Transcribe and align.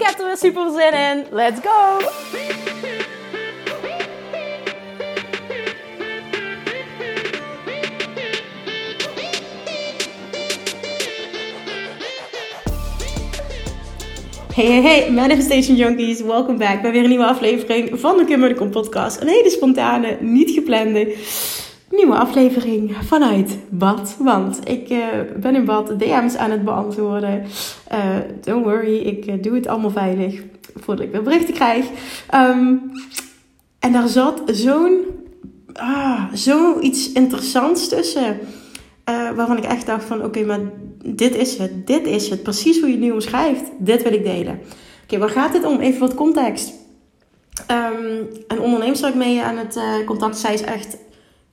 Ik 0.00 0.06
heb 0.06 0.18
er 0.18 0.26
weer 0.26 0.36
super 0.36 0.70
zin 0.70 0.92
in. 0.92 1.26
Let's 1.30 1.60
go! 1.62 1.98
Hey, 14.54 14.66
hey, 14.66 14.82
hey, 14.82 15.10
Manifestation 15.10 15.76
Junkies, 15.76 16.20
welkom 16.20 16.58
back 16.58 16.82
bij 16.82 16.92
weer 16.92 17.02
een 17.02 17.08
nieuwe 17.08 17.24
aflevering 17.24 18.00
van 18.00 18.16
de 18.16 18.24
de 18.24 18.70
podcast. 18.70 19.20
Een 19.20 19.28
hele 19.28 19.50
spontane, 19.50 20.16
niet 20.20 20.50
geplande 20.50 21.16
nieuwe 21.90 22.16
aflevering 22.16 22.96
vanuit 23.04 23.58
bad. 23.68 24.16
Want 24.18 24.68
ik 24.68 24.90
uh, 24.90 25.06
ben 25.40 25.54
in 25.54 25.64
bad 25.64 25.98
DM's 25.98 26.36
aan 26.36 26.50
het 26.50 26.64
beantwoorden. 26.64 27.44
Uh, 27.92 27.98
don't 28.40 28.64
worry, 28.64 28.96
ik 28.96 29.26
uh, 29.26 29.42
doe 29.42 29.54
het 29.54 29.66
allemaal 29.66 29.90
veilig 29.90 30.42
voordat 30.74 31.04
ik 31.04 31.12
weer 31.12 31.22
berichten 31.22 31.54
krijg. 31.54 31.86
Um, 32.34 32.92
en 33.78 33.92
daar 33.92 34.08
zat 34.08 34.42
zo'n 34.46 35.00
ah, 35.72 36.24
zoiets 36.32 37.12
interessants 37.12 37.88
tussen. 37.88 38.38
waarvan 39.04 39.56
ik 39.56 39.64
echt 39.64 39.86
dacht 39.86 40.04
van 40.04 40.24
oké, 40.24 40.44
maar 40.44 40.60
dit 41.04 41.36
is 41.36 41.58
het. 41.58 41.86
Dit 41.86 42.06
is 42.06 42.28
het. 42.28 42.42
Precies 42.42 42.80
hoe 42.80 42.88
je 42.88 42.94
het 42.94 43.04
nu 43.04 43.10
omschrijft. 43.10 43.62
Dit 43.78 44.02
wil 44.02 44.12
ik 44.12 44.24
delen. 44.24 44.60
Oké, 45.02 45.18
waar 45.18 45.28
gaat 45.28 45.52
het 45.52 45.64
om? 45.64 45.80
Even 45.80 46.00
wat 46.00 46.14
context. 46.14 46.72
Um, 47.70 48.28
een 48.48 48.60
ondernemer 48.60 49.00
waar 49.00 49.10
ik 49.10 49.16
mee 49.16 49.42
aan 49.42 49.56
het 49.56 49.78
contact. 50.04 50.38
Zij 50.38 50.54
is 50.54 50.62
echt 50.62 50.96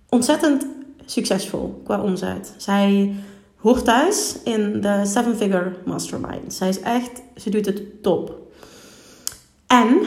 ontzettend 0.10 0.68
succesvol 1.06 1.82
qua 1.84 2.02
omzet. 2.02 2.54
Zij 2.58 3.16
hoort 3.56 3.86
thuis 3.86 4.38
in 4.44 4.82
de 4.82 5.02
Seven 5.06 5.36
Figure 5.36 5.74
Mastermind. 5.86 6.54
Zij 6.54 6.70
is 6.70 6.80
echt, 6.80 7.22
ze 7.36 7.50
doet 7.50 7.66
het 7.66 8.04
top. 8.04 8.36
En 9.68 10.00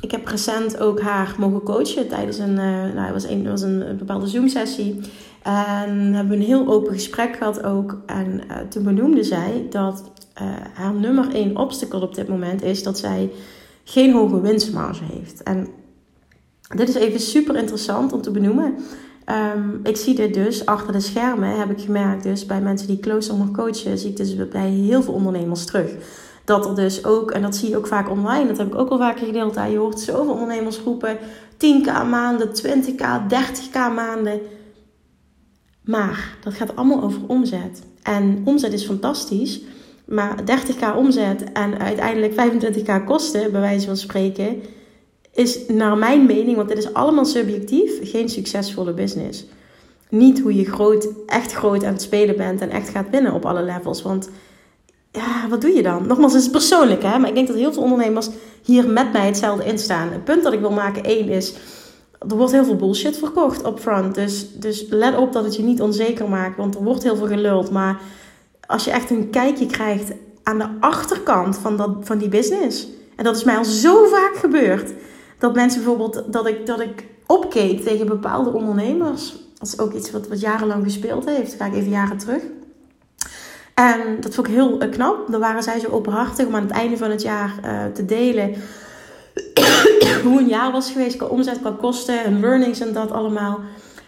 ik 0.00 0.10
heb 0.10 0.26
recent 0.26 0.78
ook 0.78 1.00
haar 1.00 1.34
mogen 1.38 1.62
coachen 1.62 2.08
tijdens 2.08 2.38
een, 2.38 2.50
uh, 2.50 2.92
nou, 2.94 2.98
het 2.98 3.12
was 3.12 3.24
een, 3.24 3.48
was 3.48 3.62
een, 3.62 3.96
bepaalde 3.98 4.26
Zoom-sessie. 4.26 5.00
En 5.42 6.12
hebben 6.14 6.28
we 6.28 6.34
een 6.34 6.48
heel 6.48 6.68
open 6.68 6.92
gesprek 6.92 7.36
gehad 7.36 7.62
ook. 7.64 8.02
En 8.06 8.40
uh, 8.48 8.56
toen 8.68 8.82
benoemde 8.82 9.22
zij 9.22 9.66
dat 9.70 10.12
uh, 10.42 10.48
haar 10.74 10.94
nummer 10.94 11.34
één 11.34 11.56
obstacle 11.56 12.00
op 12.00 12.14
dit 12.14 12.28
moment 12.28 12.62
is 12.62 12.82
dat 12.82 12.98
zij 12.98 13.30
geen 13.84 14.12
hoge 14.12 14.40
winstmarge 14.40 15.04
heeft. 15.04 15.42
En 15.42 15.68
dit 16.76 16.88
is 16.88 16.94
even 16.94 17.20
super 17.20 17.56
interessant 17.56 18.12
om 18.12 18.22
te 18.22 18.30
benoemen. 18.30 18.74
Um, 19.28 19.80
ik 19.82 19.96
zie 19.96 20.14
dit 20.14 20.34
dus 20.34 20.66
achter 20.66 20.92
de 20.92 21.00
schermen, 21.00 21.58
heb 21.58 21.70
ik 21.70 21.80
gemerkt, 21.80 22.22
dus 22.22 22.46
bij 22.46 22.60
mensen 22.60 22.88
die 22.88 23.00
closer 23.00 23.36
mag 23.36 23.50
coachen, 23.50 23.98
zie 23.98 24.10
ik 24.10 24.16
dus 24.16 24.48
bij 24.48 24.70
heel 24.70 25.02
veel 25.02 25.14
ondernemers 25.14 25.64
terug. 25.64 25.90
Dat 26.44 26.66
er 26.66 26.74
dus 26.74 27.04
ook, 27.04 27.30
en 27.30 27.42
dat 27.42 27.56
zie 27.56 27.68
je 27.68 27.76
ook 27.76 27.86
vaak 27.86 28.10
online, 28.10 28.46
dat 28.46 28.58
heb 28.58 28.66
ik 28.66 28.74
ook 28.74 28.90
al 28.90 28.98
vaker 28.98 29.26
gedeeld. 29.26 29.54
Je 29.54 29.76
hoort 29.76 30.00
zoveel 30.00 30.32
ondernemers 30.32 30.78
roepen: 30.78 31.18
10k 31.54 32.08
maanden, 32.10 32.48
20k, 32.48 33.04
30k 33.28 33.94
maanden. 33.94 34.40
Maar 35.84 36.36
dat 36.44 36.54
gaat 36.54 36.76
allemaal 36.76 37.02
over 37.02 37.20
omzet. 37.26 37.82
En 38.02 38.42
omzet 38.44 38.72
is 38.72 38.84
fantastisch. 38.84 39.60
Maar 40.04 40.38
30k 40.40 40.96
omzet 40.96 41.52
en 41.52 41.78
uiteindelijk 41.78 42.32
25k 42.32 43.04
kosten, 43.04 43.52
bij 43.52 43.60
wijze 43.60 43.86
van 43.86 43.96
spreken, 43.96 44.62
is 45.34 45.58
naar 45.68 45.96
mijn 45.96 46.26
mening, 46.26 46.56
want 46.56 46.68
dit 46.68 46.78
is 46.78 46.94
allemaal 46.94 47.24
subjectief, 47.24 48.10
geen 48.10 48.28
succesvolle 48.28 48.92
business. 48.92 49.44
Niet 50.08 50.40
hoe 50.40 50.56
je 50.56 50.64
groot, 50.64 51.08
echt 51.26 51.52
groot 51.52 51.84
aan 51.84 51.92
het 51.92 52.02
spelen 52.02 52.36
bent 52.36 52.60
en 52.60 52.70
echt 52.70 52.88
gaat 52.88 53.10
winnen 53.10 53.32
op 53.32 53.44
alle 53.44 53.62
levels. 53.62 54.02
Want 54.02 54.30
ja, 55.10 55.48
wat 55.48 55.60
doe 55.60 55.70
je 55.70 55.82
dan? 55.82 56.06
Nogmaals, 56.06 56.32
het 56.32 56.42
is 56.42 56.50
persoonlijk, 56.50 57.02
hè? 57.02 57.18
maar 57.18 57.28
ik 57.28 57.34
denk 57.34 57.46
dat 57.46 57.56
heel 57.56 57.72
veel 57.72 57.82
ondernemers 57.82 58.28
hier 58.62 58.88
met 58.88 59.12
mij 59.12 59.26
hetzelfde 59.26 59.64
in 59.64 59.78
staan. 59.78 60.12
Het 60.12 60.24
punt 60.24 60.42
dat 60.42 60.52
ik 60.52 60.60
wil 60.60 60.70
maken, 60.70 61.04
één, 61.04 61.28
is 61.28 61.54
er 62.28 62.36
wordt 62.36 62.52
heel 62.52 62.64
veel 62.64 62.76
bullshit 62.76 63.18
verkocht 63.18 63.64
op 63.64 63.80
front. 63.80 64.14
Dus, 64.14 64.46
dus 64.54 64.86
let 64.88 65.16
op 65.16 65.32
dat 65.32 65.44
het 65.44 65.56
je 65.56 65.62
niet 65.62 65.80
onzeker 65.80 66.28
maakt, 66.28 66.56
want 66.56 66.74
er 66.74 66.82
wordt 66.82 67.02
heel 67.02 67.16
veel 67.16 67.26
geluld. 67.26 67.70
Maar 67.70 68.00
als 68.66 68.84
je 68.84 68.90
echt 68.90 69.10
een 69.10 69.30
kijkje 69.30 69.66
krijgt 69.66 70.12
aan 70.42 70.58
de 70.58 70.68
achterkant 70.80 71.56
van, 71.56 71.76
dat, 71.76 71.90
van 72.00 72.18
die 72.18 72.28
business, 72.28 72.88
en 73.16 73.24
dat 73.24 73.36
is 73.36 73.44
mij 73.44 73.56
al 73.56 73.64
zo 73.64 74.04
vaak 74.04 74.36
gebeurd 74.36 74.92
dat 75.42 75.54
mensen 75.54 75.84
bijvoorbeeld, 75.84 76.32
dat 76.32 76.46
ik, 76.46 76.66
dat 76.66 76.80
ik 76.80 77.06
opkeek 77.26 77.80
tegen 77.80 78.06
bepaalde 78.06 78.52
ondernemers. 78.52 79.34
Dat 79.58 79.68
is 79.68 79.78
ook 79.78 79.92
iets 79.92 80.10
wat, 80.10 80.28
wat 80.28 80.40
jarenlang 80.40 80.84
gespeeld 80.84 81.24
heeft. 81.24 81.54
ga 81.54 81.66
ik 81.66 81.74
even 81.74 81.90
jaren 81.90 82.18
terug. 82.18 82.42
En 83.74 84.20
dat 84.20 84.34
vond 84.34 84.46
ik 84.46 84.52
heel 84.52 84.80
eh, 84.80 84.90
knap. 84.90 85.30
Dan 85.30 85.40
waren 85.40 85.62
zij 85.62 85.80
zo 85.80 85.88
openhartig 85.88 86.46
om 86.46 86.54
aan 86.54 86.62
het 86.62 86.70
einde 86.70 86.96
van 86.96 87.10
het 87.10 87.22
jaar 87.22 87.54
uh, 87.64 87.84
te 87.94 88.04
delen 88.04 88.54
hoe 90.24 90.40
een 90.40 90.48
jaar 90.48 90.72
was 90.72 90.90
geweest 90.90 91.16
qua 91.16 91.26
omzet, 91.26 91.60
qua 91.60 91.74
kosten 91.80 92.24
en 92.24 92.40
learnings 92.40 92.80
en 92.80 92.92
dat 92.92 93.10
allemaal. 93.10 93.60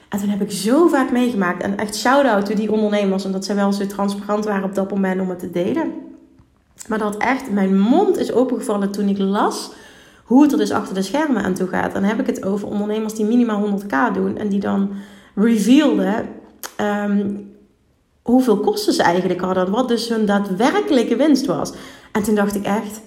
En 0.09 0.19
toen 0.19 0.29
heb 0.29 0.41
ik 0.41 0.51
zo 0.51 0.89
vaak 0.89 1.11
meegemaakt. 1.11 1.63
En 1.63 1.77
echt 1.77 1.97
shout-out 1.97 2.47
to 2.47 2.55
die 2.55 2.73
ondernemers. 2.73 3.25
Omdat 3.25 3.45
zij 3.45 3.55
wel 3.55 3.73
zo 3.73 3.87
transparant 3.87 4.45
waren 4.45 4.65
op 4.65 4.75
dat 4.75 4.91
moment 4.91 5.21
om 5.21 5.29
het 5.29 5.39
te 5.39 5.51
delen. 5.51 5.93
Maar 6.89 6.99
dat 6.99 7.17
echt, 7.17 7.51
mijn 7.51 7.79
mond 7.79 8.19
is 8.19 8.33
opengevallen 8.33 8.91
toen 8.91 9.09
ik 9.09 9.19
las 9.19 9.71
hoe 10.25 10.43
het 10.43 10.53
er 10.53 10.59
dus 10.59 10.71
achter 10.71 10.95
de 10.95 11.03
schermen 11.03 11.43
aan 11.43 11.55
toe 11.55 11.69
gaat. 11.69 11.93
Dan 11.93 12.03
heb 12.03 12.21
ik 12.21 12.27
het 12.27 12.45
over 12.45 12.69
ondernemers 12.69 13.15
die 13.15 13.25
minimaal 13.25 13.81
100k 13.81 14.15
doen 14.15 14.37
en 14.37 14.49
die 14.49 14.61
dan 14.61 14.91
revealden 15.35 16.29
um, 16.81 17.53
hoeveel 18.23 18.59
kosten 18.59 18.93
ze 18.93 19.03
eigenlijk 19.03 19.41
hadden. 19.41 19.71
Wat 19.71 19.89
dus 19.89 20.09
hun 20.09 20.27
daadwerkelijke 20.27 21.17
winst 21.17 21.47
was. 21.47 21.73
En 22.13 22.23
toen 22.23 22.35
dacht 22.35 22.55
ik 22.55 22.65
echt, 22.65 23.01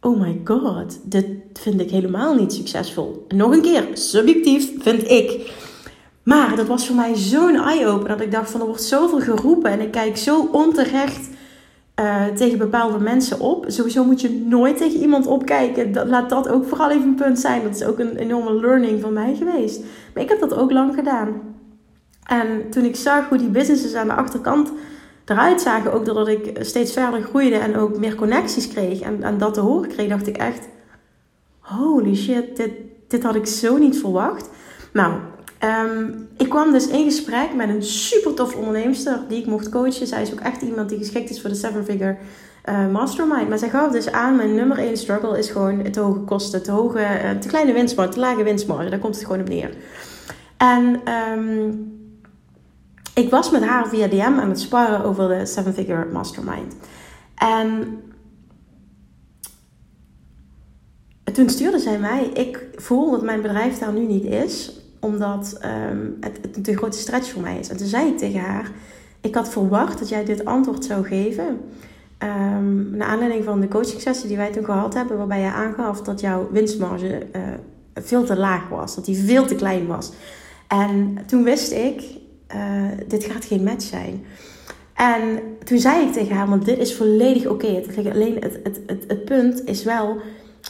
oh 0.00 0.20
my 0.20 0.40
god, 0.44 1.00
dit 1.02 1.26
vind 1.52 1.80
ik 1.80 1.90
helemaal 1.90 2.34
niet 2.34 2.52
succesvol. 2.52 3.26
nog 3.28 3.52
een 3.52 3.62
keer, 3.62 3.88
subjectief 3.92 4.82
vind 4.82 5.10
ik. 5.10 5.52
Maar 6.22 6.56
dat 6.56 6.66
was 6.66 6.86
voor 6.86 6.96
mij 6.96 7.14
zo'n 7.14 7.56
eye-opener 7.56 8.08
dat 8.08 8.20
ik 8.20 8.32
dacht 8.32 8.50
van 8.50 8.60
er 8.60 8.66
wordt 8.66 8.82
zoveel 8.82 9.20
geroepen 9.20 9.70
en 9.70 9.80
ik 9.80 9.90
kijk 9.90 10.16
zo 10.16 10.48
onterecht 10.52 11.28
uh, 12.00 12.26
tegen 12.26 12.58
bepaalde 12.58 12.98
mensen 12.98 13.40
op. 13.40 13.64
Sowieso 13.68 14.04
moet 14.04 14.20
je 14.20 14.44
nooit 14.46 14.76
tegen 14.76 15.00
iemand 15.00 15.26
opkijken. 15.26 15.92
Dat, 15.92 16.08
laat 16.08 16.30
dat 16.30 16.48
ook 16.48 16.64
vooral 16.64 16.90
even 16.90 17.08
een 17.08 17.14
punt 17.14 17.38
zijn. 17.38 17.62
Dat 17.62 17.74
is 17.74 17.84
ook 17.84 17.98
een 17.98 18.16
enorme 18.16 18.60
learning 18.60 19.00
van 19.00 19.12
mij 19.12 19.34
geweest. 19.34 19.80
Maar 20.14 20.22
ik 20.22 20.28
heb 20.28 20.40
dat 20.40 20.54
ook 20.54 20.72
lang 20.72 20.94
gedaan. 20.94 21.28
En 22.26 22.70
toen 22.70 22.84
ik 22.84 22.96
zag 22.96 23.28
hoe 23.28 23.38
die 23.38 23.48
businesses 23.48 23.94
aan 23.94 24.06
de 24.06 24.14
achterkant 24.14 24.72
eruit 25.24 25.60
zagen, 25.60 25.92
ook 25.92 26.04
doordat 26.04 26.28
ik 26.28 26.56
steeds 26.60 26.92
verder 26.92 27.22
groeide 27.22 27.56
en 27.56 27.76
ook 27.76 27.98
meer 27.98 28.14
connecties 28.14 28.68
kreeg 28.68 29.00
en, 29.00 29.22
en 29.22 29.38
dat 29.38 29.54
te 29.54 29.60
horen 29.60 29.88
kreeg, 29.88 30.08
dacht 30.08 30.26
ik 30.26 30.36
echt: 30.36 30.68
holy 31.58 32.14
shit, 32.14 32.56
dit, 32.56 32.70
dit 33.08 33.22
had 33.22 33.34
ik 33.34 33.46
zo 33.46 33.76
niet 33.76 33.98
verwacht. 33.98 34.50
Nou, 34.92 35.20
Um, 35.64 36.28
ik 36.36 36.48
kwam 36.48 36.72
dus 36.72 36.88
in 36.88 37.04
gesprek 37.04 37.54
met 37.54 37.68
een 37.68 37.82
super 37.82 38.34
tof 38.34 38.56
onderneemster 38.56 39.20
die 39.28 39.38
ik 39.38 39.46
mocht 39.46 39.68
coachen. 39.68 40.06
Zij 40.06 40.22
is 40.22 40.32
ook 40.32 40.40
echt 40.40 40.62
iemand 40.62 40.88
die 40.88 40.98
geschikt 40.98 41.30
is 41.30 41.40
voor 41.40 41.50
de 41.50 41.56
Seven 41.56 41.84
Figure 41.84 42.16
uh, 42.68 42.88
Mastermind. 42.88 43.48
Maar 43.48 43.58
zij 43.58 43.68
gaf 43.68 43.92
dus 43.92 44.12
aan, 44.12 44.36
mijn 44.36 44.54
nummer 44.54 44.78
1 44.78 44.96
struggle 44.96 45.38
is 45.38 45.50
gewoon 45.50 45.90
te 45.90 46.00
hoge 46.00 46.20
kosten, 46.20 46.62
te, 46.62 46.70
hoge, 46.70 46.98
uh, 46.98 47.30
te 47.30 47.48
kleine 47.48 47.72
winstmarge, 47.72 48.12
te 48.12 48.20
lage 48.20 48.42
winstmarge. 48.42 48.90
Daar 48.90 48.98
komt 48.98 49.14
het 49.14 49.24
gewoon 49.24 49.40
op 49.40 49.48
neer. 49.48 49.74
En 50.56 51.00
um, 51.38 51.92
ik 53.14 53.30
was 53.30 53.50
met 53.50 53.64
haar 53.64 53.88
via 53.88 54.06
DM 54.06 54.40
aan 54.40 54.48
het 54.48 54.60
sparren 54.60 55.04
over 55.04 55.28
de 55.28 55.46
Seven 55.46 55.74
Figure 55.74 56.04
Mastermind. 56.12 56.76
En 57.34 57.98
toen 61.32 61.48
stuurde 61.48 61.78
zij 61.78 61.98
mij, 61.98 62.24
ik 62.24 62.66
voel 62.74 63.10
dat 63.10 63.22
mijn 63.22 63.42
bedrijf 63.42 63.78
daar 63.78 63.92
nu 63.92 64.06
niet 64.06 64.24
is 64.24 64.81
omdat 65.02 65.58
um, 65.90 66.16
het, 66.20 66.38
het 66.56 66.68
een 66.68 66.76
grote 66.76 66.98
stretch 66.98 67.30
voor 67.30 67.42
mij 67.42 67.58
is. 67.58 67.68
En 67.68 67.76
toen 67.76 67.86
zei 67.86 68.08
ik 68.08 68.18
tegen 68.18 68.40
haar: 68.40 68.70
Ik 69.20 69.34
had 69.34 69.48
verwacht 69.48 69.98
dat 69.98 70.08
jij 70.08 70.24
dit 70.24 70.44
antwoord 70.44 70.84
zou 70.84 71.04
geven. 71.04 71.60
Um, 72.18 72.90
naar 72.96 73.08
aanleiding 73.08 73.44
van 73.44 73.60
de 73.60 73.68
coaching 73.68 74.00
sessie 74.00 74.28
die 74.28 74.36
wij 74.36 74.52
toen 74.52 74.64
gehad 74.64 74.94
hebben, 74.94 75.16
waarbij 75.16 75.40
je 75.40 75.52
aangaf 75.52 76.02
dat 76.02 76.20
jouw 76.20 76.48
winstmarge 76.50 77.26
uh, 77.36 77.42
veel 77.94 78.24
te 78.24 78.36
laag 78.36 78.68
was, 78.68 78.94
dat 78.94 79.04
die 79.04 79.16
veel 79.16 79.46
te 79.46 79.54
klein 79.54 79.86
was. 79.86 80.12
En 80.68 81.18
toen 81.26 81.42
wist 81.42 81.72
ik: 81.72 82.02
uh, 82.54 82.82
dit 83.08 83.24
gaat 83.24 83.44
geen 83.44 83.62
match 83.62 83.84
zijn. 83.84 84.24
En 84.94 85.40
toen 85.64 85.78
zei 85.78 86.06
ik 86.06 86.12
tegen 86.12 86.36
haar, 86.36 86.48
want 86.48 86.64
dit 86.64 86.78
is 86.78 86.94
volledig 86.94 87.46
oké. 87.46 87.82
Alleen 88.12 88.36
het, 88.40 88.60
het, 88.62 89.04
het 89.06 89.24
punt 89.24 89.64
is 89.64 89.84
wel, 89.84 90.16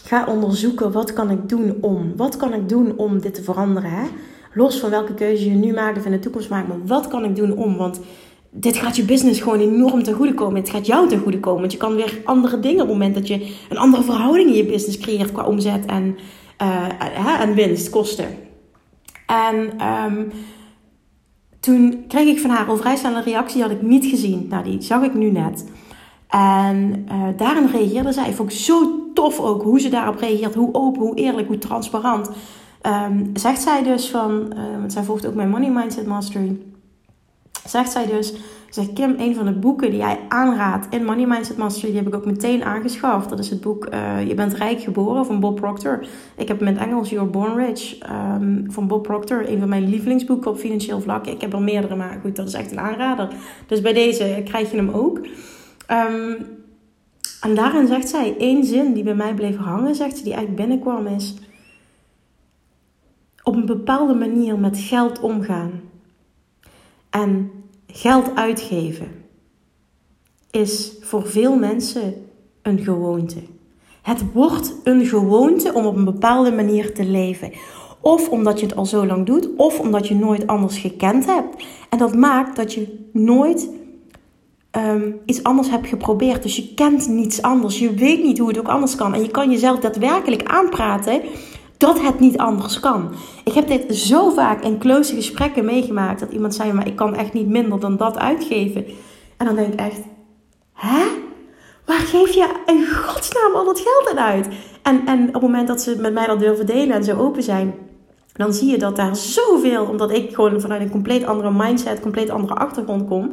ga 0.04 0.26
onderzoeken 0.26 0.92
wat 0.92 1.12
kan 1.12 1.30
ik 1.30 1.48
doen 1.48 1.76
om. 1.80 2.12
Wat 2.16 2.36
kan 2.36 2.54
ik 2.54 2.68
doen 2.68 2.92
om 2.96 3.20
dit 3.20 3.34
te 3.34 3.42
veranderen? 3.42 3.90
Hè? 3.90 4.06
Los 4.54 4.78
van 4.78 4.90
welke 4.90 5.14
keuze 5.14 5.50
je 5.50 5.54
nu 5.54 5.72
maakt 5.72 5.98
of 5.98 6.04
in 6.04 6.10
de 6.10 6.18
toekomst 6.18 6.48
maakt. 6.48 6.68
Maar 6.68 6.86
wat 6.86 7.08
kan 7.08 7.24
ik 7.24 7.36
doen 7.36 7.56
om? 7.56 7.76
Want 7.76 8.00
dit 8.50 8.76
gaat 8.76 8.96
je 8.96 9.04
business 9.04 9.40
gewoon 9.40 9.60
enorm 9.60 10.02
ten 10.02 10.14
goede 10.14 10.34
komen. 10.34 10.60
Het 10.60 10.70
gaat 10.70 10.86
jou 10.86 11.08
ten 11.08 11.20
goede 11.20 11.40
komen. 11.40 11.60
Want 11.60 11.72
je 11.72 11.78
kan 11.78 11.94
weer 11.94 12.20
andere 12.24 12.60
dingen 12.60 12.82
op 12.82 12.88
het 12.88 12.96
moment 12.96 13.14
dat 13.14 13.28
je 13.28 13.56
een 13.68 13.78
andere 13.78 14.02
verhouding 14.02 14.48
in 14.48 14.56
je 14.56 14.64
business 14.64 14.98
creëert 14.98 15.32
qua 15.32 15.44
omzet 15.44 15.86
en, 15.86 16.16
uh, 16.62 17.40
en 17.40 17.54
winst, 17.54 17.90
kosten. 17.90 18.26
En 19.26 19.86
um, 19.86 20.32
toen 21.60 22.04
kreeg 22.08 22.26
ik 22.26 22.40
van 22.40 22.50
haar 22.50 22.66
al 22.66 22.76
vrij 22.76 22.96
snel 22.96 23.16
een 23.16 23.22
reactie, 23.22 23.54
die 23.54 23.62
had 23.62 23.72
ik 23.72 23.82
niet 23.82 24.04
gezien. 24.04 24.46
Nou, 24.48 24.64
die 24.64 24.82
zag 24.82 25.02
ik 25.02 25.14
nu 25.14 25.30
net. 25.30 25.64
En 26.28 27.06
uh, 27.08 27.24
daarin 27.36 27.66
reageerde 27.72 28.12
zij. 28.12 28.32
Vond 28.32 28.52
ik 28.52 28.58
zo 28.58 29.01
tof 29.14 29.40
ook 29.40 29.62
hoe 29.62 29.80
ze 29.80 29.88
daarop 29.88 30.18
reageert. 30.18 30.54
Hoe 30.54 30.74
open, 30.74 31.02
hoe 31.02 31.14
eerlijk, 31.14 31.46
hoe 31.46 31.58
transparant. 31.58 32.30
Um, 32.86 33.30
zegt 33.34 33.62
zij 33.62 33.82
dus 33.82 34.10
van, 34.10 34.52
uh, 34.56 34.78
want 34.78 34.92
zij 34.92 35.02
volgt 35.02 35.26
ook 35.26 35.34
mijn 35.34 35.50
Money 35.50 35.70
Mindset 35.70 36.06
Mastery. 36.06 36.60
Zegt 37.66 37.92
zij 37.92 38.06
dus, 38.06 38.34
zegt 38.70 38.92
Kim, 38.92 39.14
een 39.18 39.34
van 39.34 39.44
de 39.44 39.52
boeken 39.52 39.90
die 39.90 39.98
jij 39.98 40.18
aanraadt 40.28 40.86
in 40.90 41.04
Money 41.04 41.26
Mindset 41.26 41.56
Mastery, 41.56 41.86
die 41.92 41.96
heb 41.96 42.06
ik 42.06 42.14
ook 42.14 42.26
meteen 42.26 42.64
aangeschaft. 42.64 43.28
Dat 43.28 43.38
is 43.38 43.50
het 43.50 43.60
boek 43.60 43.88
uh, 43.94 44.26
Je 44.26 44.34
bent 44.34 44.54
rijk 44.54 44.80
geboren 44.80 45.26
van 45.26 45.40
Bob 45.40 45.56
Proctor. 45.56 46.06
Ik 46.36 46.48
heb 46.48 46.60
met 46.60 46.76
Engels 46.76 47.10
You're 47.10 47.30
Born 47.30 47.56
Rich 47.56 47.98
um, 48.10 48.64
van 48.68 48.86
Bob 48.86 49.02
Proctor, 49.02 49.48
een 49.48 49.58
van 49.58 49.68
mijn 49.68 49.88
lievelingsboeken 49.88 50.50
op 50.50 50.56
financieel 50.56 51.00
vlak. 51.00 51.26
Ik 51.26 51.40
heb 51.40 51.52
er 51.52 51.62
meerdere, 51.62 51.96
maar 51.96 52.18
goed, 52.22 52.36
dat 52.36 52.48
is 52.48 52.54
echt 52.54 52.70
een 52.70 52.80
aanrader. 52.80 53.28
Dus 53.66 53.80
bij 53.80 53.92
deze 53.92 54.42
krijg 54.44 54.70
je 54.70 54.76
hem 54.76 54.90
ook. 54.90 55.18
Um, 55.90 56.46
en 57.42 57.54
daarin 57.54 57.86
zegt 57.86 58.08
zij 58.08 58.36
één 58.38 58.64
zin 58.64 58.92
die 58.92 59.02
bij 59.02 59.14
mij 59.14 59.34
bleef 59.34 59.56
hangen, 59.56 59.94
zegt 59.94 60.16
ze, 60.16 60.24
die 60.24 60.34
echt 60.34 60.54
binnenkwam, 60.54 61.06
is 61.06 61.34
op 63.42 63.54
een 63.54 63.66
bepaalde 63.66 64.14
manier 64.14 64.58
met 64.58 64.78
geld 64.78 65.20
omgaan 65.20 65.80
en 67.10 67.50
geld 67.86 68.34
uitgeven 68.34 69.08
is 70.50 70.92
voor 71.00 71.26
veel 71.26 71.56
mensen 71.56 72.14
een 72.62 72.78
gewoonte. 72.78 73.42
Het 74.02 74.32
wordt 74.32 74.74
een 74.84 75.06
gewoonte 75.06 75.72
om 75.74 75.86
op 75.86 75.96
een 75.96 76.04
bepaalde 76.04 76.52
manier 76.52 76.94
te 76.94 77.04
leven. 77.04 77.52
Of 78.00 78.28
omdat 78.28 78.60
je 78.60 78.66
het 78.66 78.76
al 78.76 78.86
zo 78.86 79.06
lang 79.06 79.26
doet, 79.26 79.48
of 79.56 79.80
omdat 79.80 80.08
je 80.08 80.14
nooit 80.14 80.46
anders 80.46 80.78
gekend 80.78 81.26
hebt. 81.26 81.64
En 81.90 81.98
dat 81.98 82.14
maakt 82.14 82.56
dat 82.56 82.74
je 82.74 83.08
nooit 83.12 83.68
um, 84.76 85.20
iets 85.24 85.42
anders 85.42 85.70
hebt 85.70 85.86
geprobeerd. 85.86 86.42
Dus 86.42 86.56
je 86.56 86.74
kent 86.74 87.08
niets 87.08 87.42
anders. 87.42 87.78
Je 87.78 87.94
weet 87.94 88.22
niet 88.22 88.38
hoe 88.38 88.48
het 88.48 88.58
ook 88.58 88.68
anders 88.68 88.94
kan. 88.94 89.14
En 89.14 89.20
je 89.20 89.30
kan 89.30 89.50
jezelf 89.50 89.78
daadwerkelijk 89.78 90.42
aanpraten 90.44 91.20
dat 91.76 92.00
het 92.00 92.20
niet 92.20 92.38
anders 92.38 92.80
kan. 92.80 93.12
Ik 93.44 93.52
heb 93.52 93.68
dit 93.68 93.96
zo 93.96 94.30
vaak 94.30 94.62
in 94.62 94.78
close 94.78 95.14
gesprekken 95.14 95.64
meegemaakt. 95.64 96.20
Dat 96.20 96.32
iemand 96.32 96.54
zei, 96.54 96.72
maar 96.72 96.86
ik 96.86 96.96
kan 96.96 97.14
echt 97.14 97.32
niet 97.32 97.48
minder 97.48 97.80
dan 97.80 97.96
dat 97.96 98.18
uitgeven. 98.18 98.84
En 99.36 99.46
dan 99.46 99.54
denk 99.54 99.72
ik 99.72 99.80
echt, 99.80 100.00
hè? 100.72 101.02
Waar 101.86 101.98
geef 101.98 102.34
je 102.34 102.54
in 102.66 102.86
godsnaam 102.86 103.54
al 103.54 103.64
dat 103.64 103.80
geld 103.80 104.10
aan 104.10 104.24
uit? 104.24 104.48
En, 104.82 105.06
en 105.06 105.26
op 105.28 105.32
het 105.32 105.42
moment 105.42 105.68
dat 105.68 105.80
ze 105.80 105.96
met 106.00 106.12
mij 106.12 106.26
dat 106.26 106.38
durven 106.38 106.66
delen 106.66 106.96
en 106.96 107.04
zo 107.04 107.18
open 107.18 107.42
zijn... 107.42 107.74
Dan 108.32 108.52
zie 108.52 108.70
je 108.70 108.78
dat 108.78 108.96
daar 108.96 109.16
zoveel, 109.16 109.84
omdat 109.84 110.10
ik 110.12 110.34
gewoon 110.34 110.60
vanuit 110.60 110.80
een 110.80 110.90
compleet 110.90 111.26
andere 111.26 111.50
mindset, 111.50 112.00
compleet 112.00 112.30
andere 112.30 112.54
achtergrond 112.54 113.08
kom 113.08 113.32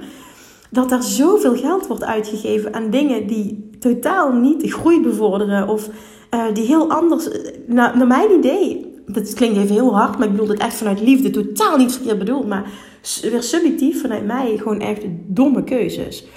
dat 0.69 0.91
er 0.91 1.03
zoveel 1.03 1.55
geld 1.55 1.87
wordt 1.87 2.03
uitgegeven 2.03 2.73
aan 2.73 2.89
dingen 2.89 3.27
die 3.27 3.69
totaal 3.79 4.31
niet 4.31 4.61
de 4.61 4.71
groei 4.71 5.01
bevorderen 5.01 5.67
of 5.67 5.89
uh, 6.33 6.43
die 6.53 6.65
heel 6.65 6.91
anders, 6.91 7.29
eh, 7.29 7.51
naar, 7.65 7.97
naar 7.97 8.07
mijn 8.07 8.31
idee, 8.37 8.93
dat 9.07 9.33
klinkt 9.33 9.57
even 9.57 9.75
heel 9.75 9.95
hard, 9.95 10.17
maar 10.17 10.27
ik 10.27 10.33
bedoel 10.33 10.49
het 10.49 10.59
echt 10.59 10.75
vanuit 10.75 11.01
liefde, 11.01 11.29
totaal 11.29 11.77
niet 11.77 11.91
verkeerd 11.91 12.19
bedoeld, 12.19 12.47
maar 12.47 12.71
weer 13.21 13.43
subjectief 13.43 14.01
vanuit 14.01 14.25
mij 14.25 14.57
gewoon 14.57 14.79
echt 14.79 15.01
domme 15.27 15.63
keuzes. 15.63 16.27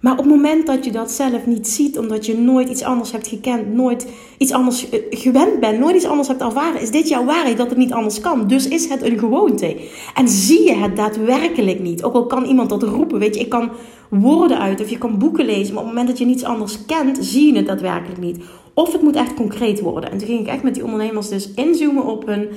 Maar 0.00 0.12
op 0.12 0.18
het 0.18 0.28
moment 0.28 0.66
dat 0.66 0.84
je 0.84 0.90
dat 0.90 1.10
zelf 1.10 1.46
niet 1.46 1.68
ziet, 1.68 1.98
omdat 1.98 2.26
je 2.26 2.38
nooit 2.38 2.68
iets 2.68 2.82
anders 2.82 3.12
hebt 3.12 3.26
gekend, 3.26 3.74
nooit 3.74 4.06
iets 4.38 4.52
anders 4.52 4.88
eh, 4.88 5.00
gewend 5.10 5.60
bent, 5.60 5.78
nooit 5.78 5.96
iets 5.96 6.06
anders 6.06 6.28
hebt 6.28 6.42
ervaren, 6.42 6.80
is 6.80 6.90
dit 6.90 7.08
jouw 7.08 7.24
waarheid 7.24 7.56
dat 7.56 7.68
het 7.68 7.78
niet 7.78 7.92
anders 7.92 8.20
kan. 8.20 8.46
Dus 8.46 8.68
is 8.68 8.88
het 8.88 9.02
een 9.02 9.18
gewoonte. 9.18 9.76
En 10.14 10.28
zie 10.28 10.62
je 10.62 10.74
het 10.74 10.96
daadwerkelijk 10.96 11.80
niet. 11.80 12.02
Ook 12.02 12.14
al 12.14 12.26
kan 12.26 12.44
iemand 12.44 12.70
dat 12.70 12.82
roepen, 12.82 13.18
weet 13.18 13.34
je, 13.34 13.40
ik 13.40 13.48
kan 13.48 13.70
woorden 14.08 14.58
uit 14.58 14.80
of 14.80 14.90
je 14.90 14.98
kan 14.98 15.18
boeken 15.18 15.44
lezen, 15.44 15.74
maar 15.74 15.82
op 15.82 15.88
het 15.88 15.96
moment 15.96 16.08
dat 16.08 16.18
je 16.18 16.24
niets 16.24 16.44
anders 16.44 16.84
kent, 16.86 17.18
zie 17.20 17.52
je 17.52 17.56
het 17.56 17.66
daadwerkelijk 17.66 18.20
niet. 18.20 18.38
Of 18.74 18.92
het 18.92 19.02
moet 19.02 19.16
echt 19.16 19.34
concreet 19.34 19.80
worden. 19.80 20.10
En 20.10 20.18
toen 20.18 20.26
ging 20.26 20.40
ik 20.40 20.46
echt 20.46 20.62
met 20.62 20.74
die 20.74 20.84
ondernemers 20.84 21.28
dus 21.28 21.50
inzoomen 21.54 22.04
op 22.04 22.26
hun 22.26 22.48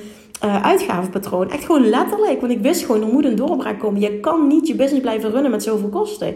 uh, 0.44 0.64
uitgavenpatroon. 0.64 1.50
Echt 1.50 1.64
gewoon 1.64 1.88
letterlijk, 1.88 2.40
want 2.40 2.52
ik 2.52 2.60
wist 2.60 2.84
gewoon, 2.84 3.02
er 3.02 3.12
moet 3.12 3.24
een 3.24 3.36
doorbraak 3.36 3.78
komen. 3.78 4.00
Je 4.00 4.20
kan 4.20 4.46
niet 4.46 4.66
je 4.66 4.74
business 4.74 5.02
blijven 5.02 5.30
runnen 5.30 5.50
met 5.50 5.62
zoveel 5.62 5.88
kosten. 5.88 6.34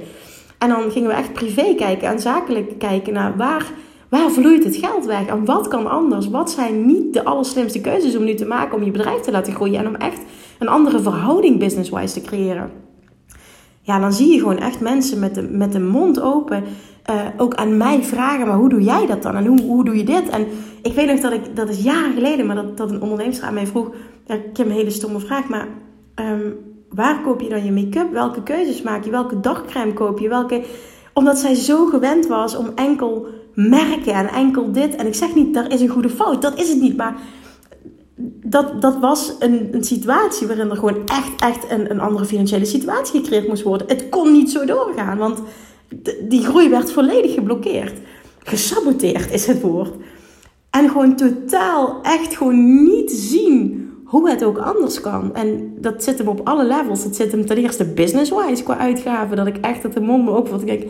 En 0.58 0.68
dan 0.68 0.90
gingen 0.90 1.08
we 1.08 1.14
echt 1.14 1.32
privé 1.32 1.74
kijken 1.74 2.08
en 2.08 2.20
zakelijk 2.20 2.78
kijken 2.78 3.12
naar 3.12 3.36
waar, 3.36 3.66
waar 4.08 4.30
vloeit 4.30 4.64
het 4.64 4.76
geld 4.76 5.04
weg 5.04 5.26
en 5.26 5.44
wat 5.44 5.68
kan 5.68 5.90
anders. 5.90 6.28
Wat 6.28 6.50
zijn 6.50 6.86
niet 6.86 7.12
de 7.12 7.24
allerslimste 7.24 7.80
keuzes 7.80 8.16
om 8.16 8.24
nu 8.24 8.34
te 8.34 8.46
maken 8.46 8.76
om 8.76 8.84
je 8.84 8.90
bedrijf 8.90 9.20
te 9.20 9.30
laten 9.30 9.52
groeien 9.52 9.78
en 9.78 9.88
om 9.88 9.94
echt 9.94 10.20
een 10.58 10.68
andere 10.68 11.00
verhouding 11.00 11.58
business-wise 11.58 12.20
te 12.20 12.26
creëren. 12.26 12.70
Ja, 13.82 13.98
dan 13.98 14.12
zie 14.12 14.32
je 14.32 14.38
gewoon 14.38 14.58
echt 14.58 14.80
mensen 14.80 15.18
met 15.18 15.34
de, 15.34 15.42
met 15.42 15.72
de 15.72 15.80
mond 15.80 16.20
open 16.20 16.64
uh, 17.10 17.20
ook 17.36 17.54
aan 17.54 17.76
mij 17.76 18.02
vragen, 18.02 18.46
maar 18.46 18.56
hoe 18.56 18.68
doe 18.68 18.82
jij 18.82 19.06
dat 19.06 19.22
dan? 19.22 19.36
En 19.36 19.46
hoe, 19.46 19.60
hoe 19.60 19.84
doe 19.84 19.96
je 19.96 20.04
dit? 20.04 20.28
En 20.28 20.46
ik 20.82 20.92
weet 20.92 21.06
nog 21.06 21.20
dat 21.20 21.32
ik, 21.32 21.56
dat 21.56 21.68
is 21.68 21.82
jaren 21.82 22.12
geleden, 22.12 22.46
maar 22.46 22.56
dat, 22.56 22.76
dat 22.76 22.90
een 22.90 23.02
ondernemer 23.02 23.42
aan 23.42 23.54
mij 23.54 23.66
vroeg, 23.66 23.90
ik 24.26 24.56
heb 24.56 24.66
een 24.66 24.72
hele 24.72 24.90
stomme 24.90 25.20
vraag, 25.20 25.48
maar 25.48 25.68
um, 26.14 26.54
waar 26.96 27.22
koop 27.22 27.40
je 27.40 27.48
dan 27.48 27.64
je 27.64 27.72
make-up? 27.72 28.12
Welke 28.12 28.42
keuzes 28.42 28.82
maak 28.82 29.04
je? 29.04 29.10
Welke 29.10 29.40
dagcreme 29.40 29.92
koop 29.92 30.18
je? 30.18 30.28
Welke... 30.28 30.64
Omdat 31.12 31.38
zij 31.38 31.54
zo 31.54 31.86
gewend 31.86 32.26
was 32.26 32.56
om 32.56 32.70
enkel 32.74 33.26
merken 33.54 34.12
en 34.14 34.28
enkel 34.28 34.72
dit. 34.72 34.96
En 34.96 35.06
ik 35.06 35.14
zeg 35.14 35.34
niet, 35.34 35.54
daar 35.54 35.72
is 35.72 35.80
een 35.80 35.88
goede 35.88 36.10
fout. 36.10 36.42
Dat 36.42 36.58
is 36.58 36.68
het 36.68 36.80
niet. 36.80 36.96
Maar 36.96 37.16
dat, 38.44 38.80
dat 38.82 38.98
was 38.98 39.32
een, 39.38 39.68
een 39.74 39.84
situatie 39.84 40.46
waarin 40.46 40.70
er 40.70 40.76
gewoon 40.76 41.06
echt, 41.06 41.40
echt 41.40 41.70
een, 41.70 41.90
een 41.90 42.00
andere 42.00 42.24
financiële 42.24 42.64
situatie 42.64 43.20
gecreëerd 43.20 43.48
moest 43.48 43.62
worden. 43.62 43.88
Het 43.88 44.08
kon 44.08 44.32
niet 44.32 44.50
zo 44.50 44.64
doorgaan, 44.64 45.18
want 45.18 45.42
die 46.28 46.44
groei 46.44 46.68
werd 46.68 46.92
volledig 46.92 47.34
geblokkeerd. 47.34 47.92
Gesaboteerd 48.38 49.32
is 49.32 49.46
het 49.46 49.60
woord. 49.60 49.94
En 50.70 50.88
gewoon 50.88 51.16
totaal, 51.16 51.98
echt 52.02 52.36
gewoon 52.36 52.84
niet 52.84 53.10
zien 53.10 53.75
hoe 54.06 54.30
het 54.30 54.44
ook 54.44 54.58
anders 54.58 55.00
kan. 55.00 55.34
En 55.34 55.74
dat 55.78 56.02
zit 56.04 56.18
hem 56.18 56.28
op 56.28 56.40
alle 56.44 56.64
levels. 56.64 57.04
Het 57.04 57.16
zit 57.16 57.32
hem 57.32 57.46
ten 57.46 57.56
eerste 57.56 57.84
business-wise 57.84 58.62
qua 58.62 58.78
uitgaven. 58.78 59.36
Dat 59.36 59.46
ik 59.46 59.56
echt 59.56 59.82
dat 59.82 59.92
de 59.92 60.00
mond 60.00 60.24
me 60.24 60.30
ook 60.30 60.48
wat 60.48 60.66
denk... 60.66 60.82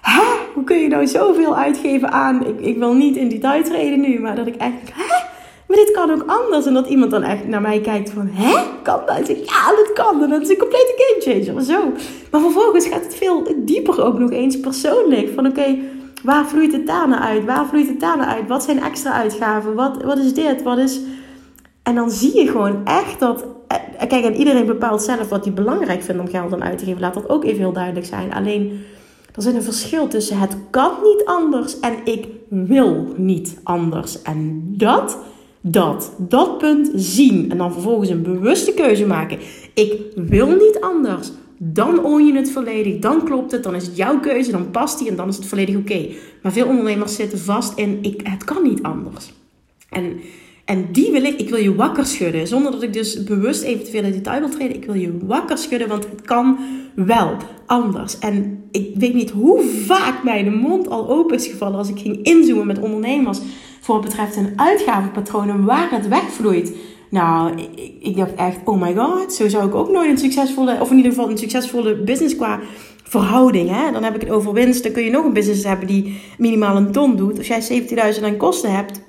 Hè? 0.00 0.22
Hoe 0.54 0.64
kun 0.64 0.78
je 0.78 0.88
nou 0.88 1.06
zoveel 1.06 1.56
uitgeven 1.56 2.12
aan... 2.12 2.46
Ik, 2.46 2.60
ik 2.60 2.78
wil 2.78 2.94
niet 2.94 3.16
in 3.16 3.28
detail 3.28 3.62
treden 3.62 4.00
nu, 4.00 4.20
maar 4.20 4.36
dat 4.36 4.46
ik 4.46 4.56
echt... 4.56 4.92
Hè? 4.92 5.28
Maar 5.66 5.76
dit 5.76 5.90
kan 5.90 6.10
ook 6.10 6.24
anders. 6.26 6.66
En 6.66 6.74
dat 6.74 6.88
iemand 6.88 7.10
dan 7.10 7.22
echt 7.22 7.48
naar 7.48 7.60
mij 7.60 7.80
kijkt 7.80 8.10
van... 8.10 8.28
Hè? 8.32 8.62
Kan 8.82 9.00
dat? 9.06 9.28
Ik 9.28 9.50
ja, 9.50 9.70
dat 9.76 9.92
kan. 9.92 10.22
En 10.22 10.30
dat 10.30 10.40
is 10.40 10.48
een 10.48 10.56
complete 10.56 11.18
gamechanger. 11.22 11.62
Zo. 11.62 11.92
Maar 12.30 12.40
vervolgens 12.40 12.86
gaat 12.86 13.04
het 13.04 13.14
veel 13.14 13.54
dieper 13.56 14.04
ook 14.04 14.18
nog 14.18 14.30
eens 14.30 14.60
persoonlijk. 14.60 15.30
Van 15.34 15.46
oké... 15.46 15.78
waar 16.22 16.46
vloeit 16.46 16.72
het 16.72 16.86
daar 16.86 17.08
naar 17.08 17.20
uit? 17.20 17.44
Waar 17.44 17.66
vloeit 17.66 17.88
het 17.88 18.00
daar 18.00 18.16
naar 18.16 18.26
uit? 18.26 18.48
Wat 18.48 18.62
zijn 18.62 18.82
extra 18.82 19.12
uitgaven? 19.12 19.74
Wat, 19.74 20.02
wat 20.02 20.18
is 20.18 20.34
dit? 20.34 20.62
Wat 20.62 20.78
is 20.78 21.00
en 21.90 21.96
dan 21.96 22.10
zie 22.10 22.36
je 22.36 22.50
gewoon 22.50 22.84
echt 22.84 23.20
dat. 23.20 23.44
Eh, 23.68 24.08
kijk, 24.08 24.24
en 24.24 24.34
iedereen 24.34 24.66
bepaalt 24.66 25.02
zelf 25.02 25.28
wat 25.28 25.44
hij 25.44 25.54
belangrijk 25.54 26.02
vindt 26.02 26.20
om 26.20 26.28
geld 26.28 26.52
aan 26.52 26.62
uit 26.62 26.78
te 26.78 26.84
geven. 26.84 27.00
Laat 27.00 27.14
dat 27.14 27.28
ook 27.28 27.44
even 27.44 27.58
heel 27.58 27.72
duidelijk 27.72 28.06
zijn. 28.06 28.32
Alleen, 28.32 28.80
er 29.34 29.42
zit 29.42 29.54
een 29.54 29.62
verschil 29.62 30.08
tussen 30.08 30.38
het 30.38 30.56
kan 30.70 30.92
niet 31.02 31.24
anders 31.24 31.80
en 31.80 31.94
ik 32.04 32.26
wil 32.48 33.14
niet 33.16 33.58
anders. 33.62 34.22
En 34.22 34.64
dat, 34.76 35.18
dat, 35.60 36.12
dat 36.18 36.58
punt 36.58 36.90
zien. 36.94 37.50
En 37.50 37.58
dan 37.58 37.72
vervolgens 37.72 38.08
een 38.08 38.22
bewuste 38.22 38.74
keuze 38.74 39.06
maken. 39.06 39.38
Ik 39.74 39.94
wil 40.14 40.48
niet 40.48 40.78
anders. 40.80 41.30
Dan 41.58 42.04
own 42.04 42.22
je 42.22 42.34
het 42.34 42.50
volledig. 42.50 42.98
Dan 42.98 43.24
klopt 43.24 43.52
het. 43.52 43.62
Dan 43.62 43.74
is 43.74 43.86
het 43.86 43.96
jouw 43.96 44.20
keuze. 44.20 44.50
Dan 44.50 44.70
past 44.70 44.98
die 44.98 45.08
en 45.08 45.16
dan 45.16 45.28
is 45.28 45.36
het 45.36 45.46
volledig 45.46 45.76
oké. 45.76 46.08
Maar 46.42 46.52
veel 46.52 46.66
ondernemers 46.66 47.14
zitten 47.14 47.38
vast 47.38 47.78
in: 47.78 47.98
ik, 48.02 48.20
het 48.24 48.44
kan 48.44 48.62
niet 48.62 48.82
anders. 48.82 49.32
En 49.90 50.20
en 50.70 50.88
die 50.92 51.12
wil 51.12 51.24
ik, 51.24 51.40
ik 51.40 51.48
wil 51.48 51.58
je 51.58 51.74
wakker 51.74 52.06
schudden. 52.06 52.46
Zonder 52.46 52.72
dat 52.72 52.82
ik 52.82 52.92
dus 52.92 53.24
bewust 53.24 53.62
even 53.62 53.84
te 53.84 53.90
veel 53.90 54.02
in 54.02 54.12
detail 54.12 54.40
wil 54.40 54.48
treden. 54.48 54.76
Ik 54.76 54.84
wil 54.84 54.94
je 54.94 55.18
wakker 55.22 55.58
schudden, 55.58 55.88
want 55.88 56.04
het 56.10 56.20
kan 56.20 56.58
wel 56.94 57.36
anders. 57.66 58.18
En 58.18 58.64
ik 58.70 58.90
weet 58.94 59.14
niet 59.14 59.30
hoe 59.30 59.62
vaak 59.86 60.24
mij 60.24 60.44
de 60.44 60.50
mond 60.50 60.88
al 60.88 61.08
open 61.08 61.36
is 61.36 61.46
gevallen 61.46 61.78
als 61.78 61.88
ik 61.88 61.98
ging 61.98 62.22
inzoomen 62.22 62.66
met 62.66 62.78
ondernemers. 62.78 63.38
Voor 63.80 63.94
het 63.94 64.04
betreft 64.04 64.34
hun 64.34 64.52
uitgavenpatronen, 64.56 65.64
waar 65.64 65.90
het 65.90 66.08
wegvloeit. 66.08 66.72
Nou, 67.08 67.52
ik, 67.56 67.92
ik 68.00 68.16
dacht 68.16 68.34
echt, 68.34 68.58
oh 68.64 68.80
my 68.80 68.94
god, 68.94 69.32
zo 69.32 69.48
zou 69.48 69.66
ik 69.66 69.74
ook 69.74 69.90
nooit 69.90 70.10
een 70.10 70.18
succesvolle, 70.18 70.80
of 70.80 70.90
in 70.90 70.96
ieder 70.96 71.12
geval 71.12 71.30
een 71.30 71.38
succesvolle 71.38 71.96
business 71.96 72.36
qua 72.36 72.60
verhouding. 73.02 73.70
Hè? 73.70 73.92
Dan 73.92 74.02
heb 74.02 74.14
ik 74.14 74.20
het 74.20 74.30
over 74.30 74.52
winst. 74.52 74.82
Dan 74.82 74.92
kun 74.92 75.02
je 75.02 75.10
nog 75.10 75.24
een 75.24 75.32
business 75.32 75.64
hebben 75.64 75.86
die 75.86 76.20
minimaal 76.38 76.76
een 76.76 76.92
ton 76.92 77.16
doet. 77.16 77.38
Als 77.38 77.46
jij 77.46 77.82
17.000 78.18 78.24
aan 78.24 78.36
kosten 78.36 78.74
hebt, 78.74 79.00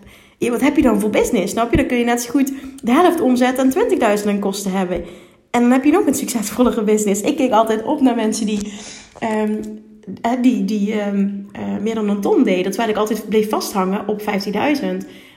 wat 0.50 0.62
heb 0.62 0.76
je 0.76 0.82
dan 0.82 1.00
voor 1.00 1.10
business? 1.10 1.52
Snap 1.52 1.72
je? 1.72 1.78
Dan 1.78 1.86
kun 1.86 1.98
je 1.98 2.04
net 2.04 2.22
zo 2.22 2.30
goed 2.30 2.52
de 2.84 2.92
helft 2.92 3.22
omzet 3.22 3.58
en 3.58 3.74
20.000 4.20 4.28
aan 4.28 4.40
kosten 4.40 4.72
hebben. 4.72 5.04
En 5.52 5.62
dan 5.62 5.72
heb 5.72 5.84
je 5.84 5.92
nog 5.92 6.06
een 6.06 6.16
succesvollere 6.16 6.84
business. 6.84 7.22
Ik 7.22 7.38
keek 7.38 7.52
altijd 7.52 7.84
op 7.84 8.02
naar 8.02 8.16
mensen 8.16 8.46
die, 8.46 8.74
um, 9.44 9.60
die, 10.42 10.66
die 10.66 11.02
um, 11.02 11.48
uh, 11.56 11.82
meer 11.82 11.96
dan 11.96 12.10
een 12.10 12.22
ton 12.22 12.44
deden. 12.44 12.72
Terwijl 12.72 12.90
ik 12.90 12.98
altijd 12.98 13.30
bleef 13.30 13.50
vasthangen 13.50 14.08
op 14.08 14.22
15.000. 14.22 14.28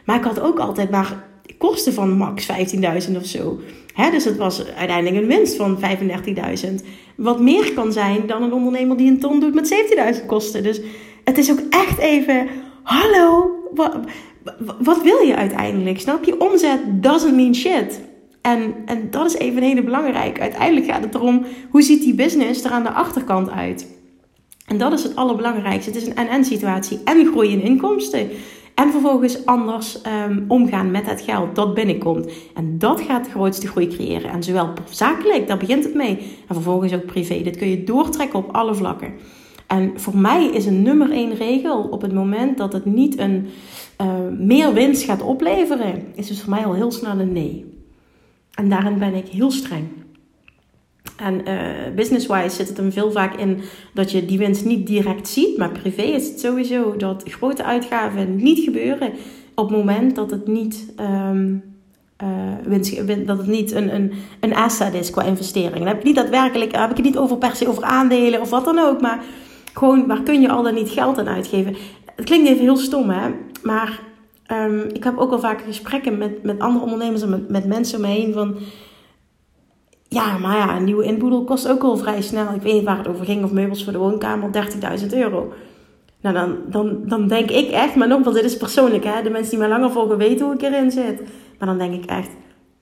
Maar 0.05 0.17
ik 0.17 0.25
had 0.25 0.41
ook 0.41 0.59
altijd 0.59 0.91
maar 0.91 1.25
kosten 1.59 1.93
van 1.93 2.11
max 2.11 2.47
15.000 3.09 3.17
of 3.17 3.27
zo. 3.27 3.61
Dus 4.11 4.25
het 4.25 4.37
was 4.37 4.67
uiteindelijk 4.67 5.23
een 5.23 5.27
winst 5.27 5.57
van 5.57 5.79
35.000. 5.81 6.87
Wat 7.17 7.41
meer 7.41 7.73
kan 7.73 7.93
zijn 7.93 8.27
dan 8.27 8.43
een 8.43 8.53
ondernemer 8.53 8.97
die 8.97 9.11
een 9.11 9.21
ton 9.21 9.41
doet 9.41 9.55
met 9.55 9.75
17.000 10.19 10.27
kosten. 10.27 10.63
Dus 10.63 10.81
het 11.25 11.39
is 11.39 11.51
ook 11.51 11.61
echt 11.71 11.99
even, 11.99 12.49
hallo, 12.83 13.51
wat, 14.79 15.03
wil 15.03 15.19
je 15.19 15.37
uiteindelijk? 15.37 16.01
Snap 16.01 16.25
je? 16.25 16.41
Omzet 16.41 16.81
doesn't 17.03 17.35
mean 17.35 17.55
shit. 17.55 18.01
En, 18.41 18.75
en 18.87 19.11
dat 19.11 19.27
is 19.27 19.35
even 19.35 19.57
een 19.57 19.69
hele 19.69 19.83
belangrijke. 19.83 20.41
Uiteindelijk 20.41 20.87
gaat 20.87 21.05
het 21.05 21.15
erom, 21.15 21.45
hoe 21.71 21.83
ziet 21.83 22.03
die 22.03 22.15
business 22.15 22.65
er 22.65 22.71
aan 22.71 22.83
de 22.83 22.93
achterkant 22.93 23.51
uit? 23.51 23.93
En 24.67 24.79
dat 24.79 24.93
is 24.93 25.03
het 25.03 25.17
allerbelangrijkste. 25.17 25.91
Het 25.91 26.03
is 26.03 26.07
een 26.07 26.17
en-en 26.17 26.45
situatie. 26.45 27.01
En 27.05 27.27
groei 27.27 27.53
in 27.53 27.63
inkomsten. 27.63 28.29
En 28.75 28.91
vervolgens 28.91 29.47
anders 29.47 29.99
um, 30.29 30.45
omgaan 30.49 30.91
met 30.91 31.07
het 31.07 31.21
geld 31.21 31.55
dat 31.55 31.75
binnenkomt. 31.75 32.33
En 32.55 32.79
dat 32.79 33.01
gaat 33.01 33.25
de 33.25 33.31
grootste 33.31 33.67
groei 33.67 33.87
creëren. 33.87 34.31
En 34.31 34.43
zowel 34.43 34.73
zakelijk, 34.91 35.47
daar 35.47 35.59
begint 35.59 35.85
het 35.85 35.95
mee. 35.95 36.17
En 36.49 36.55
vervolgens 36.55 36.95
ook 36.95 37.07
privé. 37.07 37.43
Dit 37.43 37.57
kun 37.57 37.71
je 37.71 37.85
doortrekken 37.85 38.39
op 38.39 38.55
alle 38.55 38.75
vlakken. 38.75 39.15
En 39.67 39.93
voor 39.95 40.17
mij 40.17 40.47
is 40.47 40.67
een 40.67 40.83
nummer 40.83 41.11
één 41.11 41.35
regel 41.35 41.83
op 41.83 42.03
het 42.03 42.13
moment 42.13 42.59
dat 42.59 42.73
het 42.73 42.85
niet 42.85 43.19
een 43.19 43.47
uh, 44.01 44.09
meer 44.39 44.73
winst 44.73 45.03
gaat 45.03 45.23
opleveren, 45.23 46.03
is 46.15 46.27
dus 46.27 46.41
voor 46.41 46.51
mij 46.51 46.65
al 46.65 46.75
heel 46.75 46.93
snel 46.93 47.19
een 47.19 47.33
nee. 47.33 47.73
En 48.55 48.69
daarin 48.69 48.99
ben 48.99 49.15
ik 49.15 49.29
heel 49.29 49.51
streng. 49.51 49.87
En 51.17 51.49
uh, 51.49 51.95
business-wise 51.97 52.57
zit 52.57 52.69
het 52.69 52.77
hem 52.77 52.93
veel 52.93 53.13
vaak 53.13 53.37
in 53.37 53.61
dat 53.95 54.11
je 54.11 54.25
die 54.25 54.39
winst 54.39 54.65
niet 54.65 54.87
direct 54.87 55.29
ziet. 55.29 55.57
Maar 55.57 55.71
privé 55.71 56.03
is 56.03 56.29
het 56.29 56.41
sowieso 56.41 56.97
dat 56.97 57.23
grote 57.27 57.65
uitgaven 57.65 58.37
niet 58.37 58.59
gebeuren 58.59 59.13
op 59.55 59.69
het 59.69 59.79
moment 59.79 60.15
dat 60.15 60.31
het 60.31 60.47
niet, 60.47 60.93
um, 61.01 61.63
uh, 62.23 62.29
winst, 62.65 63.27
dat 63.27 63.39
het 63.39 63.47
niet 63.47 63.73
een, 63.73 63.95
een, 63.95 64.13
een 64.41 64.55
asset 64.55 64.95
is 64.95 65.11
qua 65.11 65.23
investering. 65.23 65.79
Dan 65.79 65.87
heb 65.87 65.99
ik 65.99 66.05
niet 66.05 66.17
daadwerkelijk, 66.17 66.77
heb 66.77 66.91
ik 66.91 66.97
het 66.97 67.07
niet 67.07 67.19
over 67.19 67.37
per 67.37 67.57
se 67.57 67.69
over 67.69 67.83
aandelen 67.83 68.41
of 68.41 68.51
wat 68.51 68.65
dan 68.65 68.79
ook. 68.79 69.01
Maar 69.01 69.25
gewoon 69.75 70.07
waar 70.07 70.23
kun 70.23 70.41
je 70.41 70.51
al 70.51 70.63
dan 70.63 70.75
niet 70.75 70.91
geld 70.91 71.19
aan 71.19 71.29
uitgeven. 71.29 71.77
Het 72.17 72.25
klinkt 72.25 72.49
even 72.49 72.63
heel 72.63 72.77
stom 72.77 73.11
hè. 73.11 73.31
Maar 73.63 74.01
um, 74.53 74.81
ik 74.81 75.05
heb 75.05 75.19
ook 75.19 75.33
al 75.33 75.41
vaak 75.41 75.61
gesprekken 75.61 76.19
met, 76.19 76.43
met 76.43 76.59
andere 76.59 76.85
ondernemers 76.85 77.23
en 77.23 77.31
met, 77.31 77.49
met 77.49 77.67
mensen 77.67 77.97
om 77.97 78.03
me 78.03 78.09
heen 78.09 78.33
van 78.33 78.57
ja, 80.15 80.39
maar 80.39 80.57
ja, 80.57 80.77
een 80.77 80.85
nieuwe 80.85 81.05
inboedel 81.05 81.45
kost 81.45 81.69
ook 81.69 81.83
al 81.83 81.97
vrij 81.97 82.23
snel. 82.23 82.55
Ik 82.55 82.63
weet 82.63 82.75
niet 82.75 82.85
waar 82.85 82.99
het 82.99 83.09
over 83.09 83.25
ging, 83.25 83.45
of 83.45 83.53
meubels 83.53 83.85
voor 83.85 83.93
de 83.93 83.99
woonkamer, 83.99 84.51
30.000 85.01 85.07
euro. 85.11 85.53
Nou, 86.21 86.35
dan, 86.35 86.57
dan, 86.69 87.03
dan 87.05 87.29
denk 87.29 87.51
ik 87.51 87.71
echt, 87.71 87.95
maar 87.95 88.09
nogmaals, 88.09 88.35
dit 88.35 88.45
is 88.45 88.57
persoonlijk, 88.57 89.05
hè. 89.05 89.23
De 89.23 89.31
mensen 89.31 89.51
die 89.51 89.59
mij 89.59 89.69
langer 89.69 89.91
volgen 89.91 90.17
weten 90.17 90.47
hoe 90.47 90.55
ik 90.55 90.63
erin 90.63 90.91
zit. 90.91 91.23
Maar 91.59 91.69
dan 91.69 91.79
denk 91.79 91.95
ik 91.95 92.11
echt, 92.11 92.31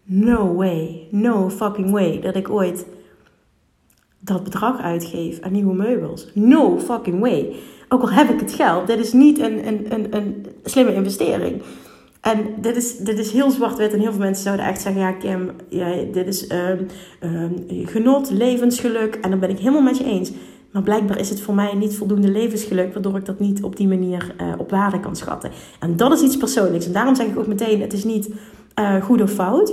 no 0.04 0.54
way, 0.54 1.08
no 1.10 1.50
fucking 1.50 1.90
way, 1.90 2.20
dat 2.20 2.36
ik 2.36 2.50
ooit 2.50 2.86
dat 4.24 4.44
bedrag 4.44 4.80
uitgeef 4.80 5.40
aan 5.40 5.52
nieuwe 5.52 5.74
meubels. 5.74 6.28
No 6.34 6.78
fucking 6.78 7.20
way. 7.20 7.54
Ook 7.88 8.02
al 8.02 8.10
heb 8.10 8.28
ik 8.28 8.40
het 8.40 8.52
geld, 8.52 8.86
dit 8.86 8.98
is 8.98 9.12
niet 9.12 9.38
een, 9.38 9.66
een, 9.66 9.86
een, 9.94 10.16
een 10.16 10.46
slimme 10.64 10.94
investering. 10.94 11.62
En 12.20 12.38
dit 12.60 12.76
is, 12.76 12.96
dit 12.96 13.18
is 13.18 13.32
heel 13.32 13.50
zwart-wit 13.50 13.92
en 13.92 14.00
heel 14.00 14.10
veel 14.12 14.20
mensen 14.20 14.44
zouden 14.44 14.66
echt 14.66 14.80
zeggen: 14.80 15.00
Ja, 15.00 15.12
Kim, 15.12 15.50
ja, 15.68 15.94
dit 16.12 16.26
is 16.26 16.50
um, 16.50 16.88
genot, 17.68 18.30
levensgeluk. 18.30 19.14
En 19.14 19.30
dan 19.30 19.38
ben 19.38 19.50
ik 19.50 19.58
helemaal 19.58 19.82
met 19.82 19.98
je 19.98 20.04
eens. 20.04 20.32
Maar 20.70 20.82
blijkbaar 20.82 21.18
is 21.18 21.28
het 21.28 21.40
voor 21.40 21.54
mij 21.54 21.74
niet 21.74 21.96
voldoende 21.96 22.28
levensgeluk, 22.28 22.92
waardoor 22.92 23.16
ik 23.16 23.24
dat 23.24 23.38
niet 23.38 23.62
op 23.62 23.76
die 23.76 23.88
manier 23.88 24.34
uh, 24.40 24.52
op 24.58 24.70
waarde 24.70 25.00
kan 25.00 25.16
schatten. 25.16 25.50
En 25.80 25.96
dat 25.96 26.12
is 26.12 26.22
iets 26.22 26.36
persoonlijks. 26.36 26.86
En 26.86 26.92
daarom 26.92 27.14
zeg 27.14 27.26
ik 27.26 27.38
ook 27.38 27.46
meteen: 27.46 27.80
het 27.80 27.92
is 27.92 28.04
niet 28.04 28.28
uh, 28.78 29.02
goed 29.04 29.22
of 29.22 29.30
fout. 29.30 29.72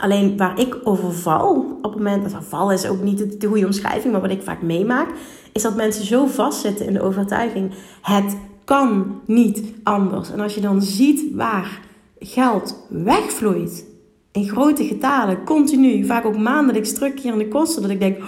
Alleen 0.00 0.36
waar 0.36 0.58
ik 0.58 0.76
over 0.84 1.12
val, 1.12 1.78
op 1.82 1.92
het 1.92 2.02
moment 2.02 2.22
dat 2.22 2.44
val 2.48 2.72
is 2.72 2.86
ook 2.86 3.02
niet 3.02 3.40
de 3.40 3.46
goede 3.46 3.66
omschrijving, 3.66 4.12
maar 4.12 4.20
wat 4.20 4.30
ik 4.30 4.42
vaak 4.42 4.62
meemaak, 4.62 5.08
is 5.52 5.62
dat 5.62 5.76
mensen 5.76 6.04
zo 6.04 6.26
vastzitten 6.26 6.86
in 6.86 6.92
de 6.92 7.02
overtuiging: 7.02 7.72
het 8.02 8.36
kan 8.64 9.20
niet 9.26 9.62
anders. 9.82 10.30
En 10.30 10.40
als 10.40 10.54
je 10.54 10.60
dan 10.60 10.82
ziet 10.82 11.34
waar 11.34 11.80
geld 12.18 12.86
wegvloeit 12.88 13.84
in 14.32 14.48
grote 14.48 14.84
getalen, 14.84 15.44
continu, 15.44 16.04
vaak 16.04 16.24
ook 16.24 16.38
maandelijks 16.38 16.92
terugkerende 16.92 17.48
kosten, 17.48 17.82
dat 17.82 17.90
ik 17.90 18.00
denk: 18.00 18.18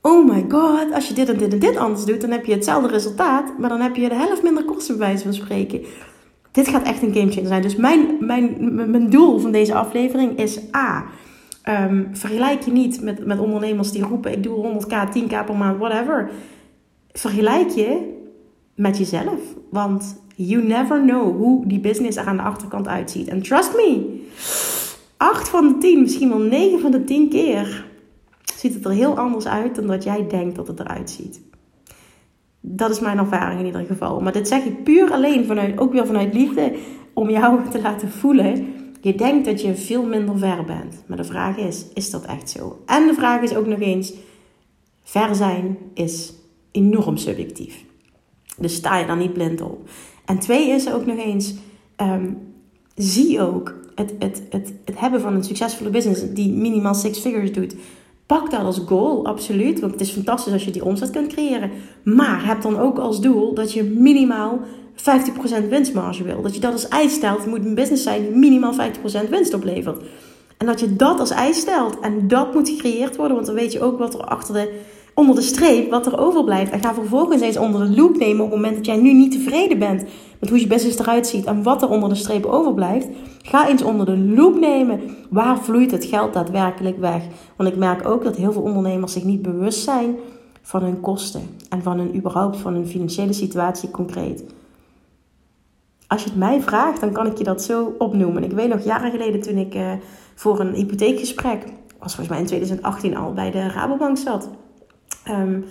oh 0.00 0.28
my 0.28 0.44
god, 0.48 0.92
als 0.92 1.08
je 1.08 1.14
dit 1.14 1.28
en 1.28 1.38
dit 1.38 1.52
en 1.52 1.58
dit 1.58 1.76
anders 1.76 2.04
doet, 2.04 2.20
dan 2.20 2.30
heb 2.30 2.44
je 2.44 2.52
hetzelfde 2.52 2.88
resultaat, 2.88 3.58
maar 3.58 3.68
dan 3.68 3.80
heb 3.80 3.96
je 3.96 4.08
de 4.08 4.14
helft 4.14 4.42
minder 4.42 4.64
kosten 4.64 4.98
bij 4.98 5.06
wijze 5.06 5.22
van 5.22 5.34
spreken. 5.34 5.80
Dit 6.52 6.68
gaat 6.68 6.82
echt 6.82 7.02
een 7.02 7.14
gamechanger 7.14 7.48
zijn. 7.48 7.62
Dus 7.62 7.76
mijn, 7.76 8.16
mijn, 8.20 8.74
mijn 8.90 9.10
doel 9.10 9.38
van 9.38 9.52
deze 9.52 9.74
aflevering 9.74 10.38
is 10.38 10.58
A. 10.74 11.04
Um, 11.68 12.08
vergelijk 12.12 12.62
je 12.62 12.70
niet 12.72 13.02
met, 13.02 13.26
met 13.26 13.38
ondernemers 13.38 13.92
die 13.92 14.02
roepen: 14.02 14.32
ik 14.32 14.42
doe 14.42 14.82
100k, 14.82 15.18
10k 15.18 15.28
per 15.28 15.56
maand, 15.56 15.78
whatever. 15.78 16.30
Vergelijk 17.12 17.68
je 17.68 18.18
met 18.74 18.98
jezelf. 18.98 19.40
Want 19.70 20.20
you 20.34 20.62
never 20.62 21.00
know 21.00 21.36
hoe 21.36 21.66
die 21.66 21.80
business 21.80 22.16
er 22.16 22.26
aan 22.26 22.36
de 22.36 22.42
achterkant 22.42 22.88
uitziet. 22.88 23.28
En 23.28 23.42
trust 23.42 23.74
me, 23.74 24.20
8 25.16 25.48
van 25.48 25.68
de 25.68 25.78
10, 25.78 26.00
misschien 26.00 26.28
wel 26.28 26.38
9 26.38 26.80
van 26.80 26.90
de 26.90 27.04
10 27.04 27.28
keer 27.28 27.86
ziet 28.56 28.74
het 28.74 28.84
er 28.84 28.90
heel 28.90 29.18
anders 29.18 29.46
uit 29.46 29.74
dan 29.74 29.86
dat 29.86 30.04
jij 30.04 30.26
denkt 30.28 30.56
dat 30.56 30.66
het 30.66 30.80
eruit 30.80 31.10
ziet. 31.10 31.40
Dat 32.74 32.90
is 32.90 33.00
mijn 33.00 33.18
ervaring 33.18 33.60
in 33.60 33.66
ieder 33.66 33.84
geval. 33.86 34.20
Maar 34.20 34.32
dit 34.32 34.48
zeg 34.48 34.64
ik 34.64 34.84
puur 34.84 35.12
alleen 35.12 35.46
vanuit, 35.46 35.78
ook 35.78 35.92
weer 35.92 36.06
vanuit 36.06 36.34
liefde, 36.34 36.76
om 37.12 37.30
jou 37.30 37.68
te 37.70 37.80
laten 37.80 38.10
voelen. 38.10 38.74
Je 39.00 39.14
denkt 39.14 39.44
dat 39.44 39.62
je 39.62 39.74
veel 39.74 40.04
minder 40.04 40.38
ver 40.38 40.64
bent. 40.64 41.02
Maar 41.06 41.16
de 41.16 41.24
vraag 41.24 41.56
is, 41.56 41.84
is 41.94 42.10
dat 42.10 42.24
echt 42.24 42.50
zo? 42.50 42.82
En 42.86 43.06
de 43.06 43.14
vraag 43.14 43.42
is 43.42 43.54
ook 43.54 43.66
nog 43.66 43.80
eens, 43.80 44.12
ver 45.02 45.34
zijn 45.34 45.78
is 45.94 46.32
enorm 46.70 47.16
subjectief. 47.16 47.84
Dus 48.58 48.74
sta 48.74 48.98
je 48.98 49.06
dan 49.06 49.18
niet 49.18 49.32
blind 49.32 49.60
op. 49.60 49.88
En 50.24 50.38
twee 50.38 50.70
is 50.70 50.92
ook 50.92 51.06
nog 51.06 51.18
eens, 51.18 51.54
um, 51.96 52.38
zie 52.94 53.40
ook 53.40 53.74
het, 53.94 54.14
het, 54.18 54.42
het, 54.50 54.72
het 54.84 55.00
hebben 55.00 55.20
van 55.20 55.34
een 55.34 55.44
succesvolle 55.44 55.90
business 55.90 56.32
die 56.32 56.52
minimaal 56.52 56.94
six 56.94 57.18
figures 57.18 57.52
doet. 57.52 57.74
Pak 58.32 58.50
dat 58.50 58.64
als 58.64 58.80
goal, 58.86 59.26
absoluut. 59.26 59.80
Want 59.80 59.92
het 59.92 60.00
is 60.00 60.10
fantastisch 60.10 60.52
als 60.52 60.64
je 60.64 60.70
die 60.70 60.84
omzet 60.84 61.10
kunt 61.10 61.32
creëren. 61.32 61.70
Maar 62.04 62.46
heb 62.46 62.62
dan 62.62 62.78
ook 62.78 62.98
als 62.98 63.20
doel 63.20 63.54
dat 63.54 63.72
je 63.72 63.82
minimaal 63.82 64.60
50% 64.96 65.68
winstmarge 65.68 66.22
wil. 66.22 66.42
Dat 66.42 66.54
je 66.54 66.60
dat 66.60 66.72
als 66.72 66.88
eis 66.88 67.12
stelt. 67.12 67.46
Moet 67.46 67.64
een 67.64 67.74
business 67.74 68.02
zijn 68.02 68.22
die 68.22 68.36
minimaal 68.36 68.74
50% 69.26 69.28
winst 69.30 69.54
oplevert. 69.54 70.02
En 70.58 70.66
dat 70.66 70.80
je 70.80 70.96
dat 70.96 71.20
als 71.20 71.30
eis 71.30 71.60
stelt. 71.60 72.00
En 72.00 72.28
dat 72.28 72.54
moet 72.54 72.68
gecreëerd 72.68 73.16
worden. 73.16 73.34
Want 73.34 73.46
dan 73.46 73.56
weet 73.56 73.72
je 73.72 73.82
ook 73.82 73.98
wat 73.98 74.14
er 74.14 74.24
achter 74.24 74.54
de 74.54 74.80
onder 75.14 75.34
de 75.34 75.42
streep 75.42 75.90
wat 75.90 76.06
er 76.06 76.18
overblijft. 76.18 76.72
En 76.72 76.80
ga 76.80 76.94
vervolgens 76.94 77.42
eens 77.42 77.56
onder 77.56 77.80
de 77.80 77.96
loop 77.96 78.16
nemen 78.16 78.44
op 78.44 78.50
het 78.50 78.60
moment 78.60 78.76
dat 78.76 78.86
jij 78.86 78.96
nu 78.96 79.12
niet 79.12 79.32
tevreden 79.32 79.78
bent 79.78 80.04
met 80.38 80.48
hoe 80.48 80.60
je 80.60 80.66
business 80.66 80.98
eruit 80.98 81.26
ziet 81.26 81.44
en 81.44 81.62
wat 81.62 81.82
er 81.82 81.88
onder 81.88 82.08
de 82.08 82.14
streep 82.14 82.44
overblijft. 82.44 83.08
Ga 83.42 83.68
eens 83.68 83.82
onder 83.82 84.06
de 84.06 84.18
loop 84.18 84.58
nemen. 84.58 85.00
Waar 85.30 85.58
vloeit 85.58 85.90
het 85.90 86.04
geld 86.04 86.32
daadwerkelijk 86.32 86.98
weg? 86.98 87.22
Want 87.56 87.68
ik 87.68 87.76
merk 87.76 88.06
ook 88.06 88.24
dat 88.24 88.36
heel 88.36 88.52
veel 88.52 88.62
ondernemers 88.62 89.12
zich 89.12 89.24
niet 89.24 89.42
bewust 89.42 89.82
zijn 89.82 90.16
van 90.62 90.82
hun 90.82 91.00
kosten 91.00 91.42
en 91.68 91.82
van 91.82 91.98
hun 91.98 92.16
überhaupt 92.16 92.56
van 92.56 92.74
hun 92.74 92.86
financiële 92.86 93.32
situatie 93.32 93.90
concreet. 93.90 94.44
Als 96.06 96.22
je 96.22 96.28
het 96.28 96.38
mij 96.38 96.62
vraagt, 96.62 97.00
dan 97.00 97.12
kan 97.12 97.26
ik 97.26 97.38
je 97.38 97.44
dat 97.44 97.62
zo 97.62 97.94
opnoemen. 97.98 98.44
Ik 98.44 98.52
weet 98.52 98.68
nog 98.68 98.84
jaren 98.84 99.10
geleden 99.10 99.40
toen 99.40 99.56
ik 99.56 99.74
uh, 99.74 99.92
voor 100.34 100.60
een 100.60 100.74
hypotheekgesprek, 100.74 101.64
was 101.98 102.14
volgens 102.14 102.28
mij 102.28 102.38
in 102.38 102.46
2018 102.46 103.16
al, 103.16 103.32
bij 103.32 103.50
de 103.50 103.68
Rabobank 103.68 104.18
zat. 104.18 104.48
Um, 105.28 105.64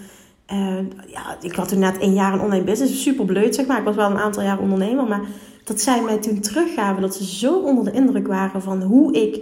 uh, 0.54 0.78
ja, 1.08 1.38
ik 1.42 1.56
had 1.56 1.68
toen 1.68 1.80
net 1.80 2.01
een 2.01 2.13
jaar 2.13 2.34
een 2.34 2.42
online 2.42 2.63
business, 2.63 3.01
super 3.01 3.25
bleut 3.25 3.56
zeg 3.56 3.66
maar. 3.66 3.80
Ik 3.80 3.86
was 3.86 3.96
wel 3.96 4.10
een 4.10 4.18
aantal 4.18 4.44
jaar 4.44 4.60
ondernemer, 4.60 5.08
maar 5.08 5.22
dat 5.63 5.82
zij 5.82 6.01
mij 6.01 6.18
toen 6.18 6.39
teruggaven 6.39 7.01
dat 7.01 7.15
ze 7.15 7.25
zo 7.25 7.60
onder 7.60 7.84
de 7.84 7.91
indruk 7.91 8.27
waren 8.27 8.62
van 8.62 8.82
hoe 8.82 9.13
ik 9.13 9.39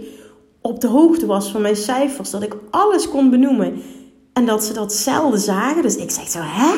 op 0.60 0.80
de 0.80 0.88
hoogte 0.88 1.26
was 1.26 1.50
van 1.50 1.62
mijn 1.62 1.76
cijfers, 1.76 2.30
dat 2.30 2.42
ik 2.42 2.56
alles 2.70 3.08
kon 3.08 3.30
benoemen 3.30 3.82
en 4.32 4.46
dat 4.46 4.64
ze 4.64 4.72
dat 4.72 4.92
zelden 4.92 5.40
zagen. 5.40 5.82
Dus 5.82 5.96
ik 5.96 6.10
zeg 6.10 6.28
zo, 6.28 6.38
hè? 6.42 6.74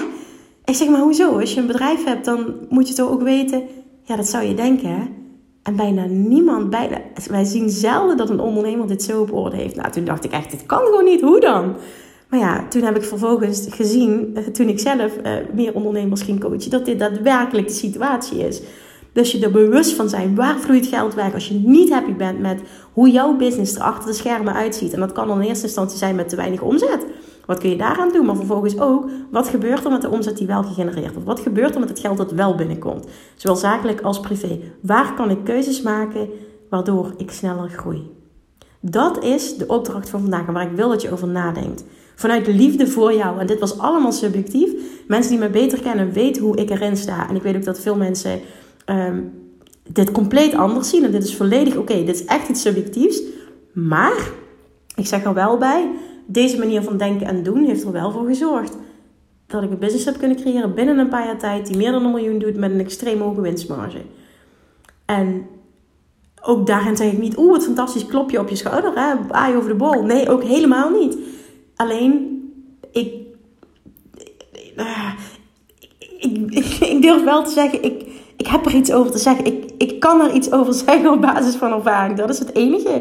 Ik 0.64 0.74
zeg 0.74 0.88
maar 0.88 1.00
hoezo? 1.00 1.38
Als 1.38 1.54
je 1.54 1.60
een 1.60 1.66
bedrijf 1.66 2.04
hebt, 2.04 2.24
dan 2.24 2.54
moet 2.68 2.88
je 2.88 2.94
toch 2.94 3.10
ook 3.10 3.22
weten, 3.22 3.62
ja, 4.02 4.16
dat 4.16 4.26
zou 4.26 4.44
je 4.44 4.54
denken, 4.54 4.88
hè? 4.88 5.02
En 5.62 5.76
bijna 5.76 6.04
niemand, 6.04 6.70
bijna, 6.70 7.00
wij 7.30 7.44
zien 7.44 7.70
zelden 7.70 8.16
dat 8.16 8.30
een 8.30 8.40
ondernemer 8.40 8.86
dit 8.86 9.02
zo 9.02 9.20
op 9.20 9.32
orde 9.32 9.56
heeft. 9.56 9.76
Nou, 9.76 9.90
toen 9.90 10.04
dacht 10.04 10.24
ik 10.24 10.32
echt, 10.32 10.50
dit 10.50 10.66
kan 10.66 10.78
gewoon 10.78 11.04
niet. 11.04 11.20
Hoe 11.20 11.40
dan? 11.40 11.76
Maar 12.28 12.40
ja, 12.40 12.68
toen 12.68 12.82
heb 12.82 12.96
ik 12.96 13.02
vervolgens 13.02 13.66
gezien, 13.70 14.30
eh, 14.34 14.44
toen 14.44 14.68
ik 14.68 14.80
zelf 14.80 15.16
uh, 15.26 15.32
meer 15.52 15.74
ondernemers 15.74 16.22
ging 16.22 16.40
coachen, 16.40 16.70
dat 16.70 16.84
dit 16.84 16.98
daadwerkelijk 16.98 17.66
de 17.66 17.72
situatie 17.72 18.38
is. 18.38 18.62
Dus 19.12 19.32
je 19.32 19.40
er 19.40 19.50
bewust 19.50 19.92
van 19.92 20.08
zijn, 20.08 20.34
waar 20.34 20.58
vloeit 20.58 20.86
geld 20.86 21.14
weg 21.14 21.34
als 21.34 21.48
je 21.48 21.54
niet 21.54 21.92
happy 21.92 22.14
bent 22.14 22.40
met 22.40 22.60
hoe 22.92 23.10
jouw 23.10 23.36
business 23.36 23.74
er 23.74 23.82
achter 23.82 24.06
de 24.06 24.16
schermen 24.16 24.54
uitziet. 24.54 24.92
En 24.92 25.00
dat 25.00 25.12
kan 25.12 25.26
dan 25.26 25.40
in 25.40 25.48
eerste 25.48 25.66
instantie 25.66 25.98
zijn 25.98 26.14
met 26.14 26.28
te 26.28 26.36
weinig 26.36 26.60
omzet. 26.60 27.06
Wat 27.46 27.58
kun 27.58 27.70
je 27.70 27.76
daaraan 27.76 28.12
doen? 28.12 28.26
Maar 28.26 28.36
vervolgens 28.36 28.78
ook, 28.78 29.08
wat 29.30 29.48
gebeurt 29.48 29.84
er 29.84 29.90
met 29.90 30.02
de 30.02 30.10
omzet 30.10 30.36
die 30.36 30.46
wel 30.46 30.62
gegenereerd 30.62 31.12
wordt? 31.12 31.28
Wat 31.28 31.40
gebeurt 31.40 31.74
er 31.74 31.80
met 31.80 31.88
het 31.88 31.98
geld 31.98 32.16
dat 32.16 32.32
wel 32.32 32.54
binnenkomt? 32.54 33.06
Zowel 33.36 33.56
zakelijk 33.56 34.00
als 34.00 34.20
privé. 34.20 34.60
Waar 34.80 35.14
kan 35.14 35.30
ik 35.30 35.44
keuzes 35.44 35.82
maken 35.82 36.28
waardoor 36.68 37.14
ik 37.16 37.30
sneller 37.30 37.68
groei? 37.68 38.10
Dat 38.80 39.24
is 39.24 39.56
de 39.56 39.66
opdracht 39.66 40.10
van 40.10 40.20
vandaag 40.20 40.46
en 40.46 40.52
waar 40.52 40.70
ik 40.70 40.76
wil 40.76 40.88
dat 40.88 41.02
je 41.02 41.12
over 41.12 41.28
nadenkt. 41.28 41.84
Vanuit 42.14 42.46
liefde 42.46 42.86
voor 42.86 43.12
jou. 43.14 43.38
En 43.38 43.46
dit 43.46 43.60
was 43.60 43.78
allemaal 43.78 44.12
subjectief. 44.12 44.72
Mensen 45.08 45.30
die 45.30 45.38
mij 45.38 45.50
beter 45.50 45.80
kennen 45.80 46.12
weten 46.12 46.42
hoe 46.42 46.56
ik 46.56 46.70
erin 46.70 46.96
sta. 46.96 47.28
En 47.28 47.36
ik 47.36 47.42
weet 47.42 47.56
ook 47.56 47.64
dat 47.64 47.80
veel 47.80 47.96
mensen 47.96 48.40
um, 48.86 49.32
dit 49.88 50.12
compleet 50.12 50.54
anders 50.54 50.88
zien. 50.88 51.04
En 51.04 51.10
dit 51.10 51.24
is 51.24 51.36
volledig 51.36 51.76
oké. 51.76 52.04
Dit 52.04 52.14
is 52.14 52.24
echt 52.24 52.48
iets 52.48 52.62
subjectiefs. 52.62 53.22
Maar 53.72 54.30
ik 54.94 55.06
zeg 55.06 55.24
er 55.24 55.34
wel 55.34 55.58
bij 55.58 55.90
deze 56.26 56.58
manier 56.58 56.82
van 56.82 56.96
denken 56.96 57.26
en 57.26 57.42
doen 57.42 57.64
heeft 57.64 57.84
er 57.84 57.92
wel 57.92 58.10
voor 58.10 58.26
gezorgd 58.26 58.76
dat 59.46 59.62
ik 59.62 59.70
een 59.70 59.78
business 59.78 60.04
heb 60.04 60.18
kunnen 60.18 60.36
creëren 60.36 60.74
binnen 60.74 60.98
een 60.98 61.08
paar 61.08 61.26
jaar 61.26 61.38
tijd 61.38 61.66
die 61.66 61.76
meer 61.76 61.92
dan 61.92 62.04
een 62.04 62.10
miljoen 62.10 62.38
doet 62.38 62.56
met 62.56 62.70
een 62.70 62.80
extreem 62.80 63.20
hoge 63.20 63.40
winstmarge. 63.40 64.00
En 65.04 65.46
ook 66.42 66.66
daarin 66.66 66.96
zeg 66.96 67.12
ik 67.12 67.18
niet, 67.18 67.38
oeh, 67.38 67.50
wat 67.50 67.64
fantastisch, 67.64 68.06
klopje 68.06 68.40
op 68.40 68.48
je 68.48 68.56
schouder, 68.56 68.92
hè, 68.94 69.14
aai 69.30 69.56
over 69.56 69.68
de 69.68 69.76
bol. 69.76 70.02
Nee, 70.02 70.28
ook 70.28 70.42
helemaal 70.42 70.90
niet. 70.90 71.16
Alleen, 71.76 72.42
ik, 72.92 73.14
ik, 76.80 77.02
durf 77.02 77.24
wel 77.24 77.44
te 77.44 77.50
zeggen, 77.50 77.82
ik, 77.82 78.06
ik 78.42 78.48
heb 78.48 78.66
er 78.66 78.74
iets 78.74 78.92
over 78.92 79.12
te 79.12 79.18
zeggen. 79.18 79.44
Ik, 79.44 79.70
ik 79.78 80.00
kan 80.00 80.20
er 80.20 80.32
iets 80.32 80.52
over 80.52 80.74
zeggen 80.86 81.10
op 81.10 81.20
basis 81.20 81.54
van 81.54 81.72
ervaring. 81.72 82.16
Dat 82.16 82.30
is 82.30 82.38
het 82.38 82.54
enige. 82.54 82.92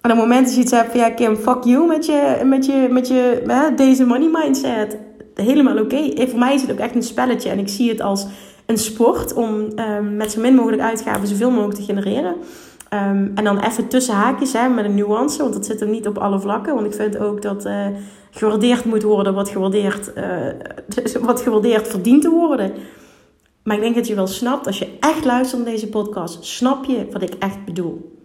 En 0.00 0.10
op 0.10 0.16
het 0.16 0.26
moment 0.26 0.46
dat 0.46 0.54
je 0.54 0.60
iets 0.60 0.70
hebt 0.70 0.90
van 0.90 1.00
ja, 1.00 1.10
Kim, 1.10 1.36
fuck 1.36 1.64
you 1.64 1.86
met 1.86 2.06
je, 2.06 2.40
met 2.44 2.66
je, 2.66 2.88
met 2.90 3.08
je 3.08 3.42
hè, 3.46 3.74
deze 3.74 4.04
money 4.04 4.28
mindset. 4.32 4.96
Helemaal 5.34 5.78
oké. 5.78 5.96
Okay. 5.96 6.28
Voor 6.28 6.38
mij 6.38 6.54
is 6.54 6.62
het 6.62 6.72
ook 6.72 6.78
echt 6.78 6.94
een 6.94 7.02
spelletje. 7.02 7.50
En 7.50 7.58
ik 7.58 7.68
zie 7.68 7.90
het 7.90 8.00
als 8.00 8.26
een 8.66 8.78
sport 8.78 9.32
om 9.34 9.68
um, 9.78 10.16
met 10.16 10.32
zo 10.32 10.40
min 10.40 10.54
mogelijk 10.54 10.82
uitgaven 10.82 11.28
zoveel 11.28 11.50
mogelijk 11.50 11.78
te 11.78 11.84
genereren. 11.84 12.34
Um, 12.94 13.32
en 13.34 13.44
dan 13.44 13.58
even 13.58 13.88
tussen 13.88 14.14
haakjes 14.14 14.52
hè, 14.52 14.68
met 14.68 14.84
een 14.84 14.94
nuance, 14.94 15.42
want 15.42 15.54
dat 15.54 15.66
zit 15.66 15.80
hem 15.80 15.90
niet 15.90 16.06
op 16.06 16.18
alle 16.18 16.40
vlakken. 16.40 16.74
Want 16.74 16.86
ik 16.86 16.94
vind 16.94 17.18
ook 17.18 17.42
dat 17.42 17.66
uh, 17.66 17.86
gewaardeerd 18.30 18.84
moet 18.84 19.02
worden 19.02 19.34
wat 19.34 19.48
gewaardeerd, 19.48 20.10
uh, 20.16 21.22
wat 21.28 21.40
gewaardeerd 21.40 21.88
verdient 21.88 22.22
te 22.22 22.30
worden. 22.30 22.72
Maar 23.62 23.76
ik 23.76 23.82
denk 23.82 23.94
dat 23.94 24.06
je 24.06 24.14
wel 24.14 24.26
snapt, 24.26 24.66
als 24.66 24.78
je 24.78 24.96
echt 25.00 25.24
luistert 25.24 25.62
naar 25.62 25.72
deze 25.72 25.88
podcast, 25.88 26.44
snap 26.44 26.84
je 26.84 27.06
wat 27.10 27.22
ik 27.22 27.34
echt 27.34 27.64
bedoel. 27.64 28.18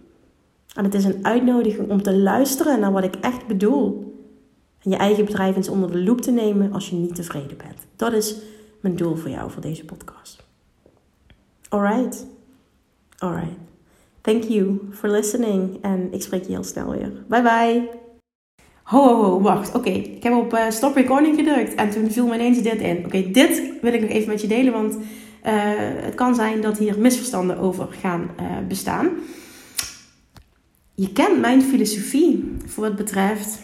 En 0.74 0.84
het 0.84 0.94
is 0.94 1.04
een 1.04 1.24
uitnodiging 1.24 1.90
om 1.90 2.02
te 2.02 2.16
luisteren 2.16 2.80
naar 2.80 2.92
wat 2.92 3.04
ik 3.04 3.14
echt 3.14 3.46
bedoel. 3.46 4.14
En 4.82 4.90
je 4.90 4.96
eigen 4.96 5.24
bedrijf 5.24 5.56
eens 5.56 5.68
onder 5.68 5.92
de 5.92 6.02
loep 6.02 6.20
te 6.20 6.30
nemen 6.30 6.72
als 6.72 6.88
je 6.88 6.96
niet 6.96 7.14
tevreden 7.14 7.56
bent. 7.56 7.86
Dat 7.96 8.12
is 8.12 8.36
mijn 8.80 8.96
doel 8.96 9.16
voor 9.16 9.30
jou 9.30 9.50
voor 9.50 9.62
deze 9.62 9.84
podcast. 9.84 10.44
Alright. 11.68 12.26
Alright. 13.18 13.58
Thank 14.20 14.42
you 14.42 14.80
for 14.90 15.08
listening. 15.08 15.78
En 15.82 16.08
ik 16.12 16.22
spreek 16.22 16.44
je 16.44 16.52
heel 16.52 16.64
snel 16.64 16.90
weer. 16.90 17.12
Bye 17.26 17.42
bye. 17.42 17.88
Ho, 18.82 19.02
ho, 19.02 19.22
ho, 19.22 19.40
wacht. 19.40 19.74
Oké, 19.74 19.90
ik 19.90 20.22
heb 20.22 20.34
op 20.34 20.52
uh, 20.52 20.70
stop 20.70 20.94
recording 20.94 21.36
gedrukt 21.36 21.74
en 21.74 21.90
toen 21.90 22.10
viel 22.10 22.26
me 22.26 22.34
ineens 22.34 22.62
dit 22.62 22.80
in. 22.80 23.04
Oké, 23.04 23.30
dit 23.30 23.72
wil 23.82 23.92
ik 23.92 24.00
nog 24.00 24.10
even 24.10 24.28
met 24.28 24.40
je 24.40 24.46
delen, 24.46 24.72
want 24.72 24.98
het 25.42 26.14
kan 26.14 26.34
zijn 26.34 26.60
dat 26.60 26.78
hier 26.78 26.98
misverstanden 26.98 27.58
over 27.58 27.86
gaan 28.00 28.30
uh, 28.40 28.46
bestaan. 28.68 29.08
Je 30.94 31.12
kent 31.12 31.40
mijn 31.40 31.62
filosofie 31.62 32.56
voor 32.66 32.84
wat 32.84 32.96
betreft 32.96 33.58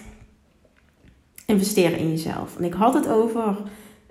investeren 1.46 1.98
in 1.98 2.10
jezelf. 2.10 2.56
En 2.56 2.64
ik 2.64 2.72
had 2.72 2.94
het 2.94 3.08
over 3.08 3.56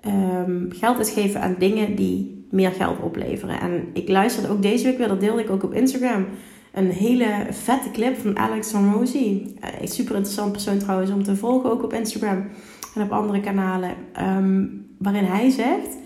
um, 0.06 0.68
geld 0.72 0.96
uitgeven 0.96 1.40
aan 1.40 1.56
dingen 1.58 1.94
die 1.94 2.46
meer 2.50 2.70
geld 2.70 3.00
opleveren. 3.00 3.60
En 3.60 3.88
ik 3.92 4.08
luisterde 4.08 4.48
ook 4.48 4.62
deze 4.62 4.84
week 4.84 4.98
weer, 4.98 5.08
dat 5.08 5.20
deelde 5.20 5.42
ik 5.42 5.50
ook 5.50 5.62
op 5.62 5.74
Instagram. 5.74 6.26
Een 6.72 6.90
hele 6.90 7.46
vette 7.50 7.90
clip 7.90 8.18
van 8.18 8.38
Alex 8.38 8.72
Hormozy. 8.72 9.42
Uh, 9.64 9.68
super 9.82 10.14
interessant 10.14 10.52
persoon 10.52 10.78
trouwens 10.78 11.10
om 11.10 11.22
te 11.22 11.36
volgen 11.36 11.70
ook 11.70 11.82
op 11.82 11.92
Instagram 11.92 12.46
en 12.94 13.02
op 13.02 13.12
andere 13.12 13.40
kanalen. 13.40 13.94
Um, 14.20 14.86
waarin 14.98 15.24
hij 15.24 15.50
zegt, 15.50 15.96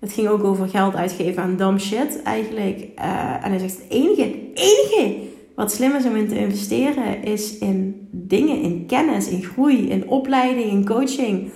het 0.00 0.12
ging 0.12 0.28
ook 0.28 0.44
over 0.44 0.68
geld 0.68 0.94
uitgeven 0.94 1.42
aan 1.42 1.56
dumb 1.56 1.80
shit 1.80 2.22
eigenlijk. 2.22 2.78
Uh, 2.98 3.44
en 3.44 3.50
hij 3.50 3.58
zegt, 3.58 3.76
het 3.76 3.86
enige, 3.88 4.22
het 4.22 4.32
enige 4.54 5.16
wat 5.54 5.72
slim 5.72 5.94
is 5.94 6.04
om 6.04 6.16
in 6.16 6.28
te 6.28 6.38
investeren 6.38 7.22
is 7.22 7.58
in 7.58 8.08
dingen, 8.10 8.60
in 8.62 8.86
kennis, 8.86 9.28
in 9.28 9.42
groei, 9.42 9.88
in 9.88 10.08
opleiding, 10.08 10.70
in 10.70 10.86
coaching. 10.86 11.50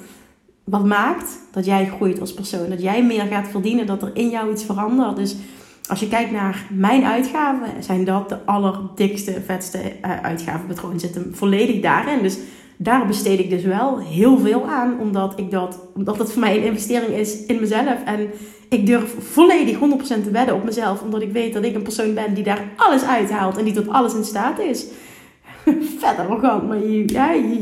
Wat 0.64 0.84
maakt 0.84 1.38
dat 1.52 1.64
jij 1.64 1.86
groeit 1.86 2.20
als 2.20 2.34
persoon, 2.34 2.68
dat 2.68 2.82
jij 2.82 3.04
meer 3.04 3.24
gaat 3.24 3.48
verdienen, 3.48 3.86
dat 3.86 4.02
er 4.02 4.10
in 4.14 4.28
jou 4.28 4.52
iets 4.52 4.64
verandert. 4.64 5.16
Dus 5.16 5.36
als 5.88 6.00
je 6.00 6.08
kijkt 6.08 6.30
naar 6.30 6.66
mijn 6.70 7.04
uitgaven, 7.04 7.82
zijn 7.82 8.04
dat 8.04 8.28
de 8.28 8.44
allerdikste, 8.44 9.42
vetste 9.46 9.78
uh, 9.78 10.20
uitgavenpatronen. 10.22 11.00
Zitten 11.00 11.32
volledig 11.34 11.80
daarin. 11.80 12.22
Dus 12.22 12.38
daar 12.76 13.06
besteed 13.06 13.38
ik 13.38 13.50
dus 13.50 13.62
wel 13.62 13.98
heel 13.98 14.38
veel 14.38 14.66
aan, 14.66 14.98
omdat, 15.00 15.38
ik 15.38 15.50
dat, 15.50 15.88
omdat 15.94 16.18
het 16.18 16.32
voor 16.32 16.40
mij 16.40 16.56
een 16.56 16.64
investering 16.64 17.12
is 17.12 17.46
in 17.46 17.60
mezelf. 17.60 18.04
En 18.04 18.30
ik 18.68 18.86
durf 18.86 19.14
volledig 19.18 19.78
100% 19.78 19.78
te 20.06 20.30
wedden 20.32 20.54
op 20.54 20.64
mezelf, 20.64 21.02
omdat 21.02 21.22
ik 21.22 21.32
weet 21.32 21.52
dat 21.52 21.64
ik 21.64 21.74
een 21.74 21.82
persoon 21.82 22.14
ben 22.14 22.34
die 22.34 22.44
daar 22.44 22.68
alles 22.76 23.04
uithaalt 23.04 23.56
en 23.56 23.64
die 23.64 23.74
tot 23.74 23.88
alles 23.88 24.14
in 24.14 24.24
staat 24.24 24.58
is. 24.58 24.86
Vet 25.98 26.18
arrogant, 26.18 26.68
maar 26.68 26.78
you, 26.78 27.04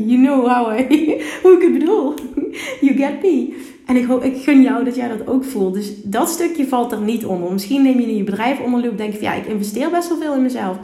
you 0.05 0.17
know 0.17 0.47
how 0.47 0.79
I, 0.79 0.87
hoe 1.43 1.55
ik 1.55 1.61
het 1.61 1.73
bedoel. 1.73 2.13
You 2.81 2.95
get 2.95 3.21
me. 3.21 3.61
En 3.85 3.95
ik, 3.95 4.09
ik 4.23 4.43
gun 4.43 4.61
jou 4.61 4.83
dat 4.83 4.95
jij 4.95 5.07
dat 5.07 5.27
ook 5.27 5.43
voelt. 5.43 5.73
Dus 5.73 6.01
dat 6.03 6.29
stukje 6.29 6.67
valt 6.67 6.91
er 6.91 7.01
niet 7.01 7.25
onder. 7.25 7.51
Misschien 7.51 7.83
neem 7.83 7.99
je 7.99 8.07
in 8.07 8.17
je 8.17 8.23
bedrijf 8.23 8.59
onder 8.59 8.81
loop, 8.81 8.97
denk 8.97 9.11
je 9.11 9.17
van 9.17 9.27
ja, 9.27 9.33
ik 9.33 9.45
investeer 9.45 9.89
best 9.89 10.09
wel 10.09 10.17
veel 10.17 10.33
in 10.33 10.41
mezelf. 10.41 10.77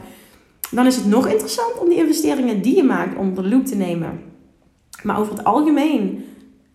Dan 0.70 0.86
is 0.86 0.96
het 0.96 1.06
nog 1.06 1.28
interessant 1.28 1.78
om 1.78 1.88
die 1.88 1.98
investeringen 1.98 2.62
die 2.62 2.76
je 2.76 2.82
maakt 2.82 3.16
onder 3.16 3.42
de 3.42 3.48
loep 3.48 3.66
te 3.66 3.76
nemen. 3.76 4.20
Maar 5.02 5.18
over 5.18 5.32
het 5.36 5.44
algemeen 5.44 6.24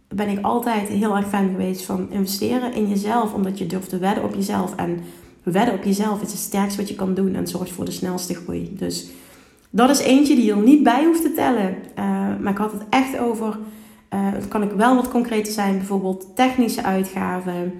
ben 0.07 0.29
ik 0.29 0.39
altijd 0.41 0.87
heel 0.87 1.15
erg 1.15 1.27
fan 1.27 1.49
geweest 1.49 1.85
van 1.85 2.11
investeren 2.11 2.73
in 2.73 2.87
jezelf, 2.87 3.33
omdat 3.33 3.57
je 3.57 3.65
durft 3.65 3.89
te 3.89 3.97
wedden 3.97 4.23
op 4.23 4.35
jezelf. 4.35 4.75
En 4.75 4.99
wedden 5.43 5.73
op 5.73 5.83
jezelf 5.83 6.21
is 6.21 6.31
het 6.31 6.39
sterkste 6.39 6.79
wat 6.79 6.89
je 6.89 6.95
kan 6.95 7.13
doen 7.13 7.35
en 7.35 7.47
zorgt 7.47 7.71
voor 7.71 7.85
de 7.85 7.91
snelste 7.91 8.33
groei. 8.33 8.75
Dus 8.77 9.07
dat 9.69 9.89
is 9.89 9.99
eentje 9.99 10.35
die 10.35 10.45
je 10.45 10.51
er 10.51 10.57
niet 10.57 10.83
bij 10.83 11.05
hoeft 11.05 11.21
te 11.21 11.33
tellen. 11.33 11.75
Uh, 11.99 12.05
maar 12.39 12.51
ik 12.51 12.57
had 12.57 12.71
het 12.71 12.83
echt 12.89 13.19
over, 13.19 13.57
uh, 14.13 14.27
kan 14.47 14.63
ik 14.63 14.71
wel 14.71 14.95
wat 14.95 15.09
concreter 15.09 15.53
zijn, 15.53 15.77
bijvoorbeeld 15.77 16.35
technische 16.35 16.83
uitgaven. 16.83 17.73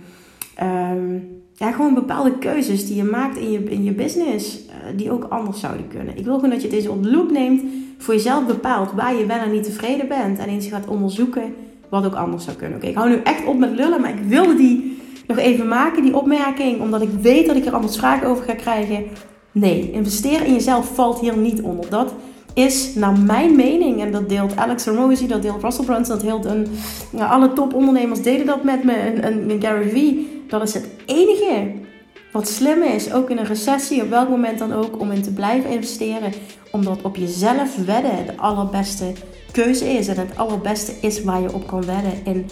Um, 0.64 1.34
ja, 1.54 1.72
gewoon 1.72 1.94
bepaalde 1.94 2.38
keuzes 2.38 2.88
die 2.88 2.96
je 2.96 3.04
maakt 3.04 3.38
in 3.38 3.52
je, 3.52 3.64
in 3.64 3.84
je 3.84 3.92
business, 3.92 4.60
uh, 4.68 4.98
die 4.98 5.12
ook 5.12 5.24
anders 5.30 5.60
zouden 5.60 5.88
kunnen. 5.88 6.18
Ik 6.18 6.26
wil 6.26 6.36
gewoon 6.36 6.50
dat 6.50 6.62
je 6.62 6.68
deze 6.68 6.92
op 6.92 7.32
neemt, 7.32 7.62
voor 7.98 8.14
jezelf 8.14 8.46
bepaalt 8.46 8.92
waar 8.92 9.16
je 9.16 9.26
wel 9.26 9.38
en 9.38 9.52
niet 9.52 9.64
tevreden 9.64 10.08
bent. 10.08 10.40
En 10.40 10.50
eens 10.50 10.68
gaat 10.68 10.88
onderzoeken 10.88 11.54
wat 11.90 12.06
ook 12.06 12.14
anders 12.14 12.44
zou 12.44 12.58
kunnen. 12.58 12.78
Oké, 12.78 12.88
ik 12.88 12.96
hou 12.96 13.10
nu 13.10 13.20
echt 13.24 13.46
op 13.46 13.58
met 13.58 13.76
lullen, 13.76 14.02
maar 14.02 14.10
ik 14.10 14.24
wilde 14.28 14.56
die 14.56 14.98
nog 15.28 15.38
even 15.38 15.68
maken, 15.68 16.04
die 16.04 16.16
opmerking, 16.16 16.82
omdat 16.82 17.02
ik 17.02 17.10
weet 17.22 17.46
dat 17.48 17.56
ik 17.56 17.66
er 17.66 17.74
anders 17.74 17.98
vragen 17.98 18.28
over 18.28 18.44
ga 18.44 18.54
krijgen. 18.54 19.04
Nee, 19.52 19.92
investeren 19.92 20.46
in 20.46 20.54
jezelf 20.54 20.96
valt 20.96 21.20
hier 21.20 21.38
niet 21.38 21.62
onder. 21.62 21.90
Dat 21.90 22.14
is 22.54 22.96
naar 22.96 23.20
mijn 23.20 23.56
mening, 23.56 24.02
en 24.02 24.12
dat 24.12 24.30
deelt 24.30 24.56
Alex 24.56 24.86
Hormozy, 24.86 25.28
dat 25.28 25.42
deelt 25.42 25.64
Russell 25.64 25.86
Brunson, 25.86 26.16
dat 26.16 26.26
deelt 26.26 26.46
een, 26.46 26.68
alle 27.18 27.54
topondernemers 27.54 28.22
deden 28.22 28.46
dat 28.46 28.64
met 28.64 28.84
me, 28.84 28.94
en, 28.94 29.50
en 29.50 29.62
Gary 29.62 29.90
Vee. 29.90 30.35
Dat 30.48 30.62
is 30.62 30.74
het 30.74 30.88
enige 31.06 31.72
wat 32.32 32.50
slim 32.50 32.84
is, 32.84 33.14
ook 33.14 33.30
in 33.30 33.38
een 33.38 33.46
recessie, 33.46 34.02
op 34.02 34.10
welk 34.10 34.30
moment 34.30 34.60
dan 34.60 34.74
ook, 34.74 35.00
om 35.00 35.12
in 35.12 35.22
te 35.22 35.34
blijven 35.34 35.70
investeren. 35.70 36.34
Omdat 36.72 37.02
op 37.02 37.16
jezelf 37.16 37.86
wedden 37.86 38.26
de 38.26 38.38
allerbeste 38.38 39.14
keuze 39.52 39.86
is. 39.86 40.08
En 40.08 40.18
het 40.18 40.38
allerbeste 40.38 40.94
is 41.02 41.24
waar 41.24 41.42
je 41.42 41.54
op 41.54 41.68
kan 41.68 41.86
wedden 41.86 42.14
in 42.24 42.50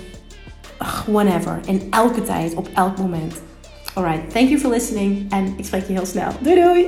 whenever, 1.05 1.59
in 1.65 1.87
elke 1.89 2.23
tijd, 2.23 2.53
op 2.53 2.69
elk 2.75 2.97
moment. 2.97 3.41
Alright, 3.93 4.29
thank 4.29 4.49
you 4.49 4.59
for 4.59 4.69
listening 4.69 5.31
en 5.31 5.53
ik 5.57 5.65
spreek 5.65 5.87
je 5.87 5.93
heel 5.93 6.05
snel. 6.05 6.31
Doei 6.41 6.55
doei! 6.55 6.87